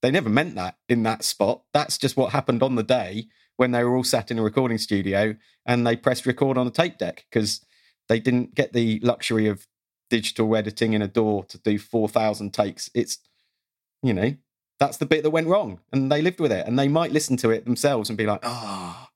[0.00, 1.64] they never meant that in that spot.
[1.74, 3.26] That's just what happened on the day
[3.58, 5.36] when they were all sat in a recording studio
[5.66, 7.60] and they pressed record on a tape deck because
[8.08, 9.66] they didn't get the luxury of
[10.08, 12.88] digital editing in a DAW to do 4,000 takes.
[12.94, 13.18] It's,
[14.02, 14.34] you know,
[14.80, 16.66] that's the bit that went wrong and they lived with it.
[16.66, 19.08] And they might listen to it themselves and be like, oh,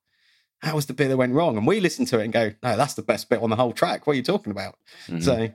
[0.63, 1.57] that was the bit that went wrong.
[1.57, 3.71] And we listen to it and go, no, that's the best bit on the whole
[3.71, 4.05] track.
[4.05, 4.77] What are you talking about?
[5.07, 5.23] Mhm.
[5.23, 5.49] So,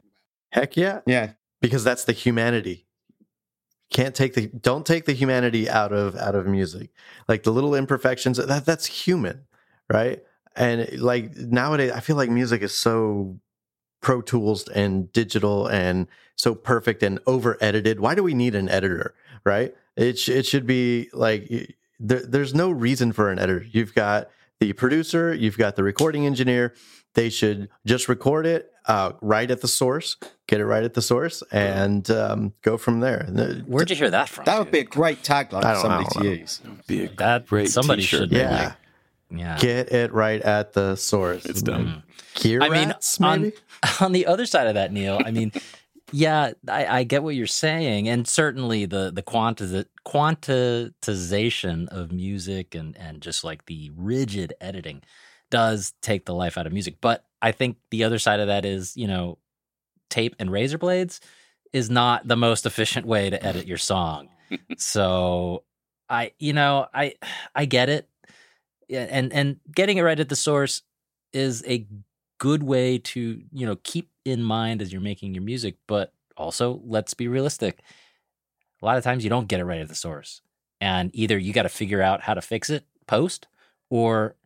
[0.51, 2.87] Heck yeah, yeah, because that's the humanity.
[3.91, 6.91] Can't take the don't take the humanity out of out of music.
[7.29, 9.47] Like the little imperfections, that that's human,
[9.93, 10.23] right?
[10.57, 13.39] And like nowadays, I feel like music is so
[14.01, 18.01] pro tools and digital and so perfect and over edited.
[18.01, 19.75] Why do we need an editor, right?
[19.97, 23.65] It sh- it should be like there, there's no reason for an editor.
[23.71, 24.29] You've got
[24.65, 26.75] the producer, you've got the recording engineer.
[27.13, 31.03] They should just record it uh, right at the source, get it right at the
[31.03, 33.25] source, and um, go from there.
[33.67, 34.47] Where'd you hear that from?
[34.47, 36.23] That would be a great tagline for somebody know.
[36.35, 36.63] to use.
[36.87, 38.21] Be a That great somebody t-shirt.
[38.21, 38.65] should Yeah.
[39.31, 39.59] like, yeah.
[39.59, 41.45] Get it right at the source.
[41.45, 42.03] It's done.
[42.35, 43.53] Gear I mean, rats, on,
[44.01, 45.53] on the other side of that, Neil, I mean,
[46.15, 52.77] yeah, I, I get what you're saying, and certainly the the quantiz- quantization of music
[52.77, 55.03] and and just like the rigid editing
[55.51, 56.99] does take the life out of music.
[57.01, 59.39] But I think the other side of that is, you know,
[60.09, 61.21] tape and razor blades
[61.73, 64.29] is not the most efficient way to edit your song.
[64.79, 65.65] so
[66.09, 67.15] I, you know, I
[67.57, 68.09] I get it,
[68.89, 70.83] and and getting it right at the source
[71.33, 71.89] is a
[72.39, 76.81] good way to you know keep in mind as you're making your music but also
[76.85, 77.81] let's be realistic
[78.83, 80.41] a lot of times you don't get it right at the source
[80.81, 83.47] and either you got to figure out how to fix it post
[83.91, 84.37] or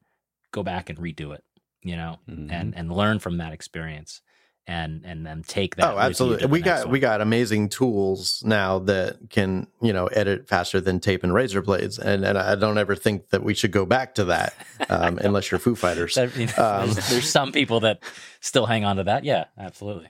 [0.53, 1.45] go back and redo it
[1.82, 2.51] you know Mhm.
[2.53, 4.20] and and learn from that experience
[4.69, 6.47] and and then take that Oh, you absolutely.
[6.47, 6.93] We got one.
[6.93, 11.62] we got amazing tools now that can you know edit faster than tape and razor
[11.62, 14.55] blades, and and I don't ever think that we should go back to that
[14.91, 16.16] um, unless you're Foo Fighters.
[16.16, 18.01] I mean, Um, there's, there's some people that
[18.41, 20.09] still hang on to that yeah absolutely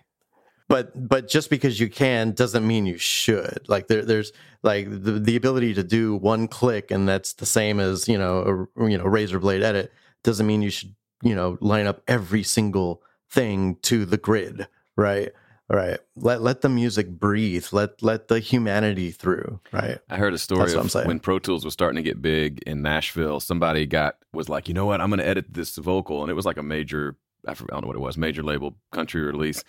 [0.68, 4.32] but but just because you can doesn't mean you should like there there's
[4.62, 8.68] like the, the ability to do one click and that's the same as you know
[8.76, 9.90] a you know razor blade edit
[10.24, 14.66] doesn't mean you should you know line up every single thing to the grid
[14.96, 15.32] right
[15.68, 20.38] right let let the music breathe let let the humanity through right I heard a
[20.38, 21.06] story I'm of saying.
[21.06, 23.38] when Pro Tools was starting to get big in Nashville.
[23.40, 26.34] Somebody got was like, you know what, I'm going to edit this vocal, and it
[26.34, 27.16] was like a major,
[27.46, 29.62] I I don't know what it was, major label country release.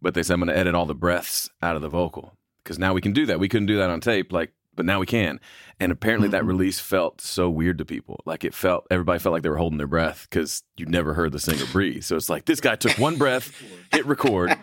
[0.00, 2.78] But they said I'm going to edit all the breaths out of the vocal because
[2.78, 3.40] now we can do that.
[3.40, 5.40] We couldn't do that on tape, like, but now we can.
[5.80, 6.48] And apparently that Mhm.
[6.48, 8.20] release felt so weird to people.
[8.26, 11.32] Like it felt, everybody felt like they were holding their breath because you never heard
[11.32, 12.04] the singer breathe.
[12.04, 13.52] So it's like this guy took one breath,
[13.92, 14.56] hit record,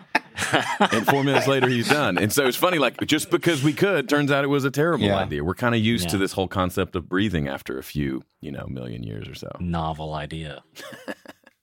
[0.92, 2.16] and four minutes later he's done.
[2.18, 5.06] And so it's funny, like just because we could, turns out it was a terrible
[5.06, 5.16] Yeah.
[5.18, 5.44] idea.
[5.44, 8.66] We're kind of used to this whole concept of breathing after a few, you know,
[8.68, 9.50] million years or so.
[9.60, 10.62] novel idea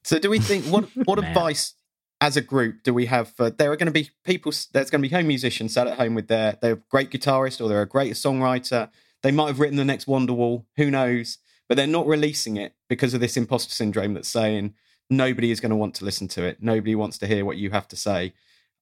[0.03, 1.73] So, do we think what what advice
[2.19, 3.29] as a group do we have?
[3.29, 4.51] For, there are going to be people.
[4.73, 7.69] There's going to be home musicians sat at home with their they're great guitarist or
[7.69, 8.89] they're a great songwriter.
[9.23, 10.65] They might have written the next Wonderwall.
[10.77, 11.37] Who knows?
[11.67, 14.73] But they're not releasing it because of this imposter syndrome that's saying
[15.09, 16.57] nobody is going to want to listen to it.
[16.61, 18.33] Nobody wants to hear what you have to say.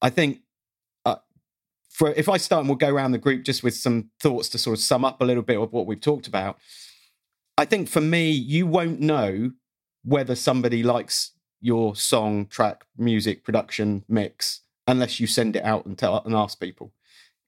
[0.02, 0.42] I think.
[1.06, 1.18] Uh,
[1.90, 4.58] for if I start and we'll go around the group just with some thoughts to
[4.58, 6.58] sort of sum up a little bit of what we've talked about.
[7.58, 9.52] I think for me, you won't know
[10.04, 11.32] whether somebody likes
[11.62, 16.60] your song, track, music, production, mix, unless you send it out and tell and ask
[16.60, 16.94] people.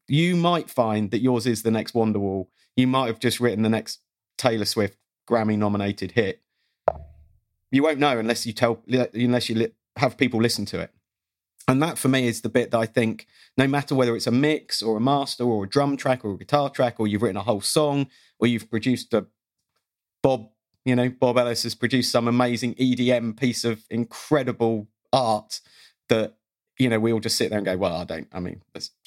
[0.07, 2.47] You might find that yours is the next Wonderwall.
[2.75, 3.99] You might have just written the next
[4.37, 4.97] Taylor Swift
[5.29, 6.41] Grammy nominated hit.
[7.71, 10.91] You won't know unless you tell unless you li- have people listen to it.
[11.67, 13.27] And that for me is the bit that I think
[13.57, 16.37] no matter whether it's a mix or a master or a drum track or a
[16.37, 18.07] guitar track or you've written a whole song
[18.39, 19.25] or you've produced a
[20.23, 20.49] Bob,
[20.87, 25.59] you know, Bob Ellis has produced some amazing EDM piece of incredible art
[26.09, 26.35] that,
[26.79, 28.61] you know, we all just sit there and go, well, I don't, I mean,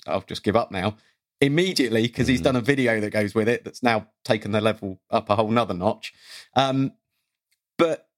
[0.07, 0.97] I'll just give up now
[1.41, 2.45] immediately because he's Mhm.
[2.45, 5.51] done a video that goes with it that's now taken the level up a whole
[5.51, 6.13] nother notch.
[6.55, 6.93] Um,
[7.79, 8.11] but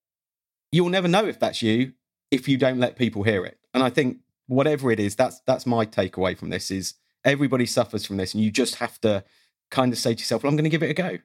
[0.72, 1.92] you'll never know if that's you
[2.32, 3.58] if you don't let people hear it.
[3.74, 6.94] And I think whatever it is, that's that's my takeaway from this is
[7.24, 9.22] everybody suffers from this, and you just have to
[9.70, 11.18] kind of say to yourself, well, I'm going to give it a go.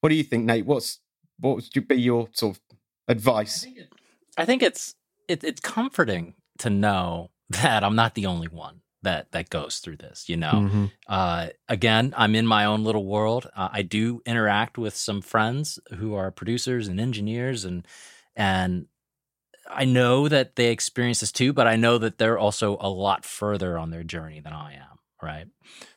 [0.00, 0.66] What do you think, Nate?
[0.66, 1.00] What's
[1.38, 2.62] what would be your sort of
[3.08, 3.66] advice?
[4.36, 4.94] I think it's
[5.28, 9.96] it, it's comforting to know that I'm not the only one that that goes through
[9.98, 10.28] this.
[10.28, 10.92] You know, Mhm.
[11.08, 13.48] uh, again, I'm in my own little world.
[13.54, 17.86] Uh, I do interact with some friends who are producers and engineers, and
[18.34, 18.86] and
[19.70, 21.52] I know that they experience this too.
[21.52, 24.98] But I know that they're also a lot further on their journey than I am.
[25.22, 25.46] Right,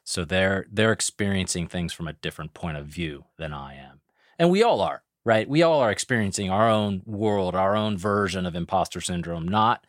[0.05, 3.99] so they're they're experiencing things from a different point of view than I am,
[4.39, 5.03] and we all are.
[5.27, 9.85] Right, we all are experiencing our own world, our own version of imposter syndrome, not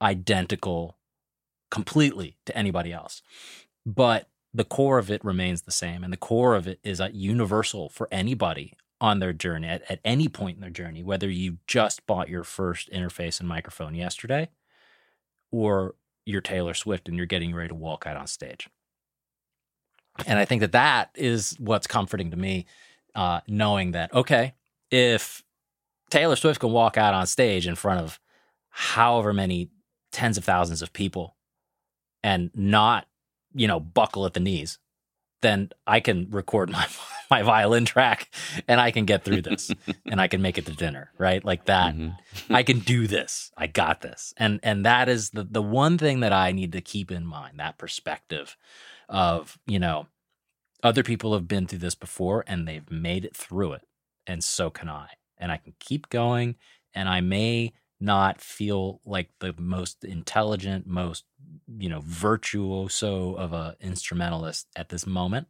[0.00, 0.96] identical
[1.68, 3.20] completely to anybody else.
[3.84, 6.04] But the core of it remains the same.
[6.04, 9.98] And the core of it is uh, universal for anybody on their journey at, at
[10.04, 14.48] any point in their journey, whether you just bought your first interface and microphone yesterday
[15.50, 18.68] or you're Taylor Swift and you're getting ready to walk out on stage.
[20.24, 22.66] And I think that that is what's comforting to me,
[23.16, 24.54] uh, knowing that, okay,
[24.90, 25.42] if
[26.10, 28.18] Taylor Swift can walk out on stage in front of
[28.70, 29.70] however many
[30.12, 31.36] tens of thousands of people
[32.22, 33.06] and not,
[33.54, 34.78] you know, buckle at the knees,
[35.42, 36.86] then I can record my
[37.30, 38.30] my violin track
[38.66, 39.70] and I can get through this
[40.06, 41.44] and I can make it to dinner, right?
[41.44, 41.94] Like that.
[41.94, 42.54] Mm-hmm.
[42.54, 43.52] I can do this.
[43.56, 44.32] I got this.
[44.36, 47.58] And and that is the the one thing that I need to keep in mind,
[47.58, 48.56] that perspective
[49.08, 50.06] of, you know,
[50.82, 53.82] other people have been through this before and they've made it through it.
[54.28, 55.08] And so can I.
[55.38, 56.56] And I can keep going
[56.94, 61.24] and I may not feel like the most intelligent, most,
[61.78, 65.48] you know, virtuoso of a instrumentalist at this moment.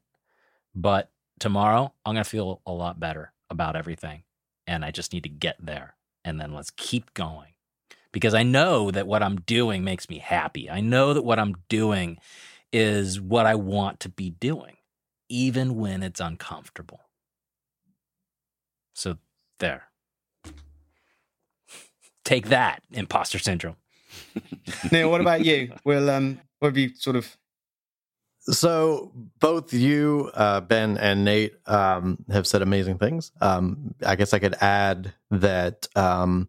[0.74, 4.22] But tomorrow I'm going to feel a lot better about everything.
[4.66, 5.95] And I just need to get there.
[6.24, 7.55] And then let's keep going.
[8.12, 10.70] Because I know that what I'm doing makes me happy.
[10.70, 12.18] I know that what I'm doing
[12.72, 14.76] is what I want to be doing,
[15.29, 17.08] even when it's uncomfortable.
[18.99, 19.16] So
[19.61, 19.84] there.
[22.24, 23.76] Take that, imposter syndrome.
[24.92, 25.72] Neil, what about you?
[25.84, 27.36] Well, um, what have you sort of?
[28.40, 33.30] So both you, uh, Ben, and Nate um, have said amazing things.
[33.40, 36.49] Um, I guess I could add that um,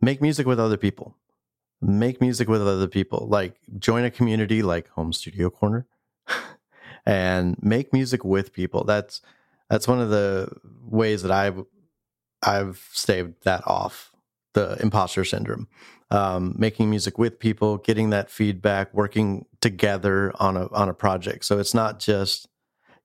[0.00, 1.14] make music with other people.
[1.80, 3.28] Make music with other people.
[3.30, 5.86] Like join a community like Home Studio Corner,
[7.06, 8.82] and make music with people.
[8.82, 9.20] That's
[9.68, 10.50] that's one of the
[10.84, 11.64] ways that I've
[12.46, 14.12] I've staved that off
[14.54, 15.68] the imposter syndrome
[16.10, 21.44] um, making music with people, getting that feedback, working together on a on a project.
[21.44, 22.48] So it's not just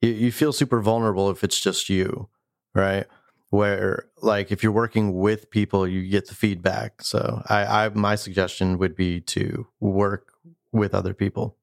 [0.02, 2.30] you, you feel super vulnerable if it's just you,
[2.76, 3.06] right?
[3.50, 7.02] Where like if you're working with people, you get the feedback.
[7.02, 10.34] So I, I my suggestion would be to work
[10.72, 11.58] with other people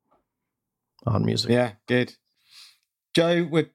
[1.06, 1.50] on music.
[1.50, 2.16] Yeah, good.
[3.14, 3.70] Joe, we're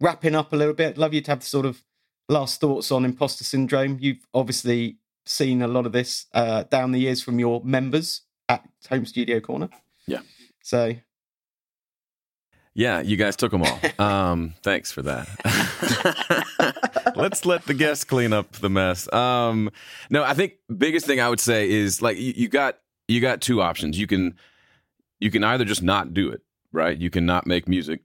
[0.00, 0.96] wrapping up a little bit.
[0.96, 1.82] Love you to have the sort of
[2.28, 3.98] last thoughts on imposter syndrome.
[4.00, 8.64] You've obviously seen a lot of this uh, down the years from your members at
[8.90, 9.68] Home Studio Corner.
[10.06, 10.20] Yeah.
[10.62, 10.94] So.
[12.74, 13.80] Yeah, you guys took them all.
[13.98, 15.26] Um, thanks for that.
[17.16, 19.12] Let's let the guests clean up the mess.
[19.12, 19.70] Um,
[20.08, 23.40] no, I think biggest thing I would say is like you, you got you got
[23.40, 23.98] two options.
[23.98, 24.36] You can
[25.18, 26.96] you can either just not do it, right?
[26.96, 28.02] You can not make music,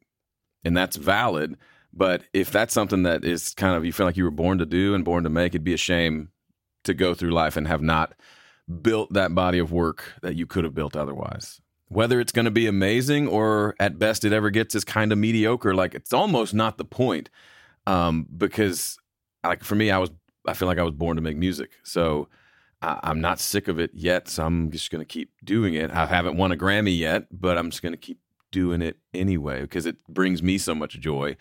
[0.65, 1.57] and that's valid.
[1.93, 4.65] But if that's something that is kind of you feel like you were born to
[4.65, 6.29] do and born to make, it'd be a shame
[6.83, 8.13] to go through life and have not
[8.81, 11.61] built that body of work that you could have built otherwise.
[11.89, 15.17] Whether it's going to be amazing or at best it ever gets is kind of
[15.17, 17.29] mediocre, like it's almost not the point.
[17.85, 18.97] Um, because
[19.43, 20.09] like for me, I was
[20.47, 22.27] I feel like I was born to make music, so
[22.81, 24.27] I, I'm not sick of it yet.
[24.27, 25.91] So I'm just going to keep doing it.
[25.91, 28.19] I haven't won a Grammy yet, but I'm just going to keep
[28.51, 31.35] doing it anyway because it brings me so much joy.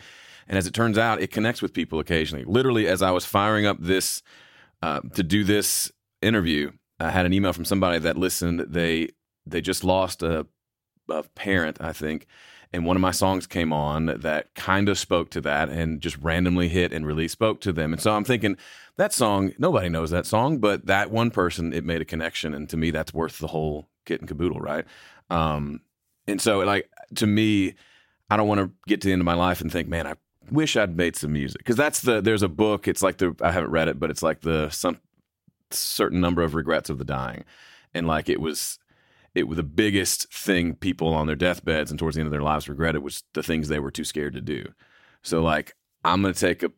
[0.48, 2.44] And as it turns out, it connects with people occasionally.
[2.44, 4.22] Literally, as I was firing up this
[4.82, 8.60] uh, to do this interview, I had an email from somebody that listened.
[8.60, 9.08] They
[9.46, 10.46] they just lost a,
[11.08, 12.26] a parent, I think,
[12.72, 16.16] and one of my songs came on that kind of spoke to that and just
[16.18, 17.92] randomly hit and really spoke to them.
[17.92, 18.56] And so I'm thinking
[18.96, 22.68] that song, nobody knows that song, but that one person, it made a connection, and
[22.70, 24.84] to me, that's worth the whole kit and caboodle, right?
[25.28, 25.80] Um,
[26.26, 27.74] and so, like to me,
[28.30, 30.14] I don't want to get to the end of my life and think, man, I
[30.52, 32.86] wish I'd made some music because that's the there's a book.
[32.86, 34.98] It's like the I haven't read it, but it's like the some
[35.70, 37.44] certain number of regrets of the dying,
[37.94, 38.78] and like it was
[39.34, 42.42] it was the biggest thing people on their deathbeds and towards the end of their
[42.42, 44.72] lives regretted was the things they were too scared to do.
[45.22, 45.74] So like
[46.04, 46.70] I'm gonna take a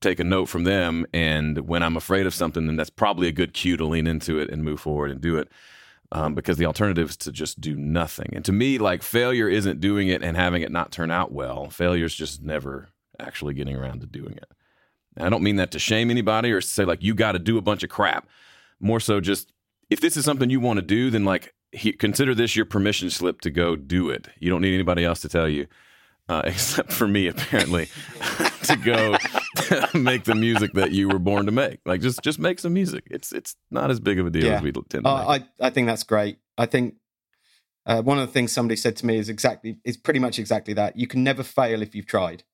[0.00, 3.32] take a note from them, and when I'm afraid of something, then that's probably a
[3.32, 5.48] good cue to lean into it and move forward and do it.
[6.12, 8.28] Um, because the alternative is to just do nothing.
[8.32, 11.68] And to me, like failure isn't doing it and having it not turn out well.
[11.68, 12.90] Failure is just never
[13.20, 14.50] actually getting around to doing it.
[15.18, 17.62] I don't mean that to shame anybody or say like you got to do a
[17.62, 18.28] bunch of crap.
[18.80, 19.52] More so, just
[19.88, 23.08] if this is something you want to do, then like he, consider this your permission
[23.10, 24.28] slip to go do it.
[24.38, 25.66] You don't need anybody else to tell you,
[26.28, 27.88] uh, except for me apparently,
[28.64, 29.16] to go
[29.98, 31.80] make the music that you were born to make.
[31.86, 33.04] Like just just make some music.
[33.10, 34.56] It's it's not as big of a deal Yeah.
[34.56, 35.08] as we tend to.
[35.08, 35.38] Uh.
[35.38, 36.38] I I think that's great.
[36.58, 36.96] I think
[37.86, 40.74] uh, one of the things somebody said to me is exactly is pretty much exactly
[40.74, 40.98] that.
[40.98, 42.44] You can never fail if you've tried.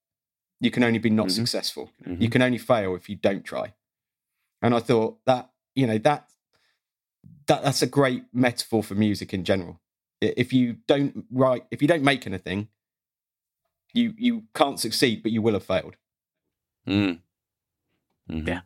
[0.63, 1.33] You can only be not Mhm.
[1.33, 1.91] successful.
[2.05, 2.21] Mhm.
[2.23, 3.75] You can only fail if you don't try.
[4.63, 6.31] And I thought that you know that
[7.47, 9.81] that that's a great metaphor for music in general.
[10.21, 12.69] If you don't write, if you don't make anything,
[13.93, 15.97] you you can't succeed, but you will have failed.
[16.87, 17.21] Mm.
[18.31, 18.47] Mhm.
[18.47, 18.61] Yeah.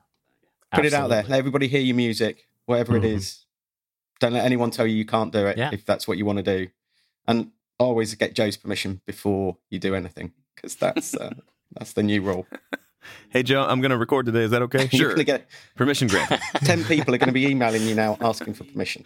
[0.73, 1.23] Put it out there.
[1.23, 3.47] Let everybody hear your music, whatever it is.
[4.21, 5.71] Don't let anyone tell you you can't do it Yeah.
[5.73, 6.71] if that's what you want to do.
[7.27, 11.35] And always get Joe's permission before you do anything because that's uh,
[11.73, 12.47] that's the new rule.
[13.29, 14.43] Hey Joe, I'm going to record today.
[14.43, 14.89] Is that okay?
[14.91, 15.23] You're Sure.
[15.23, 15.47] get
[15.77, 16.41] Permission granted.
[16.64, 19.05] ten people are going to be emailing you now asking for permission.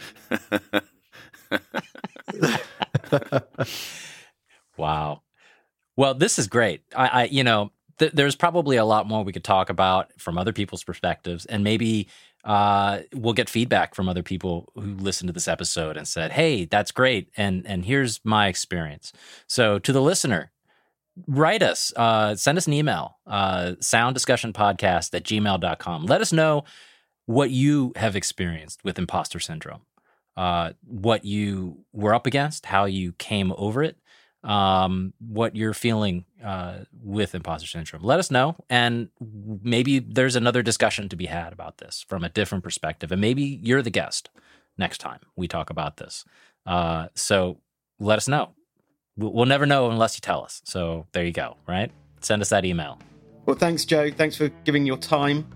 [4.77, 5.23] Wow.
[5.97, 6.83] Well, this is great.
[6.97, 10.39] I, I you know, th- there's probably a lot more we could talk about from
[10.39, 12.09] other people's perspectives, and maybe
[12.45, 16.65] uh, we'll get feedback from other people who listened to this episode and said, "Hey,
[16.65, 19.13] that's great," and and here's my experience.
[19.47, 20.51] So to the listener,
[21.27, 26.07] write us, uh, send us an email, uh, sounddiscussionpodcast at gmail.com.
[26.07, 26.65] Let us know
[27.27, 29.83] what you have experienced with imposter syndrome,
[30.37, 33.97] uh, what you were up against, how you came over it,
[34.43, 38.03] um, what you're feeling uh, with imposter syndrome.
[38.03, 39.11] Let us know, and
[39.63, 43.61] maybe there's another discussion to be had about this from a different perspective, and maybe
[43.63, 44.31] you're the guest
[44.79, 46.25] next time we talk about this.
[46.67, 47.59] Uh, so
[47.99, 48.55] let us know.
[49.21, 50.63] We'll we'll never know unless you tell us.
[50.65, 51.57] So there you go.
[51.69, 51.93] Right?
[52.21, 52.99] Send us that email.
[53.47, 54.11] Well, thanks, Joe.
[54.11, 55.47] Thanks for giving your time.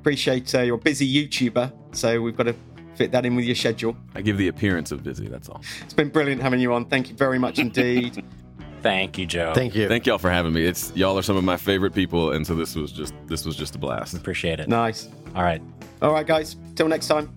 [0.00, 2.54] Appreciate uh, you're a busy YouTuber, so we've got to
[2.96, 3.96] fit that in with your schedule.
[4.14, 5.28] I give the appearance of busy.
[5.28, 5.62] That's all.
[5.82, 6.86] It's been brilliant having you on.
[6.86, 8.24] Thank you very much indeed.
[8.82, 9.52] Thank you, Joe.
[9.54, 9.86] Thank you.
[9.86, 10.64] Thank y'all for having me.
[10.66, 13.54] It's y'all are some of my favorite people, and so this was just this was
[13.54, 14.14] just a blast.
[14.14, 14.68] Appreciate it.
[14.68, 15.08] nice.
[15.36, 15.62] All right.
[16.00, 16.56] All right, guys.
[16.74, 17.32] Till next time.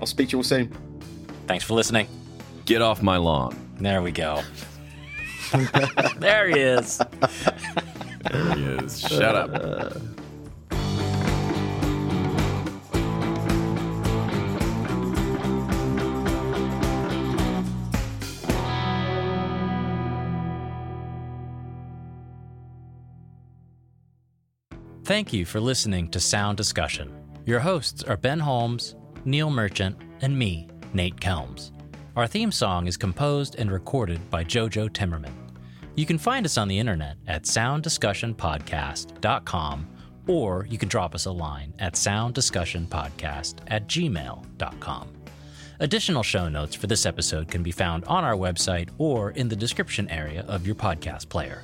[0.00, 0.74] I'll speak to you all soon.
[1.46, 2.06] Thanks for listening.
[2.66, 3.56] Get off my lawn.
[3.78, 4.42] There we go.
[6.18, 6.98] there he is.
[8.30, 9.00] There he is.
[9.00, 10.02] Shut up.
[25.06, 27.14] Thank you for listening to Sound Discussion.
[27.44, 31.70] Your hosts are Ben Holmes, Neil Merchant, and me, Nate Kelms.
[32.16, 35.34] Our theme song is composed and recorded by Jojo Timmerman.
[35.96, 39.86] You can find us on the internet at sounddiscussionpodcast.com
[40.26, 45.12] or you can drop us a line at sounddiscussionpodcast at gmail.com.
[45.78, 49.54] Additional show notes for this episode can be found on our website or in the
[49.54, 51.62] description area of your podcast player.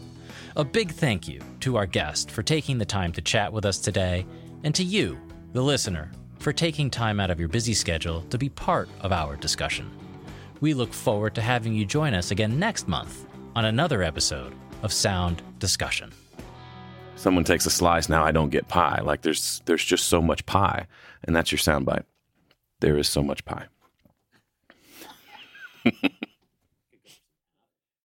[0.56, 3.78] A big thank you to our guest for taking the time to chat with us
[3.78, 4.26] today,
[4.64, 5.18] and to you,
[5.54, 9.34] the listener, for taking time out of your busy schedule to be part of our
[9.36, 9.90] discussion.
[10.62, 14.54] We look forward to having you join us again next month on another episode
[14.84, 16.12] of Sound Discussion.
[17.16, 18.08] Someone takes a slice.
[18.08, 19.00] Now I don't get pie.
[19.02, 20.86] Like there's there's just so much pie,
[21.24, 22.04] and that's your soundbite.
[22.78, 23.66] There is so much pie.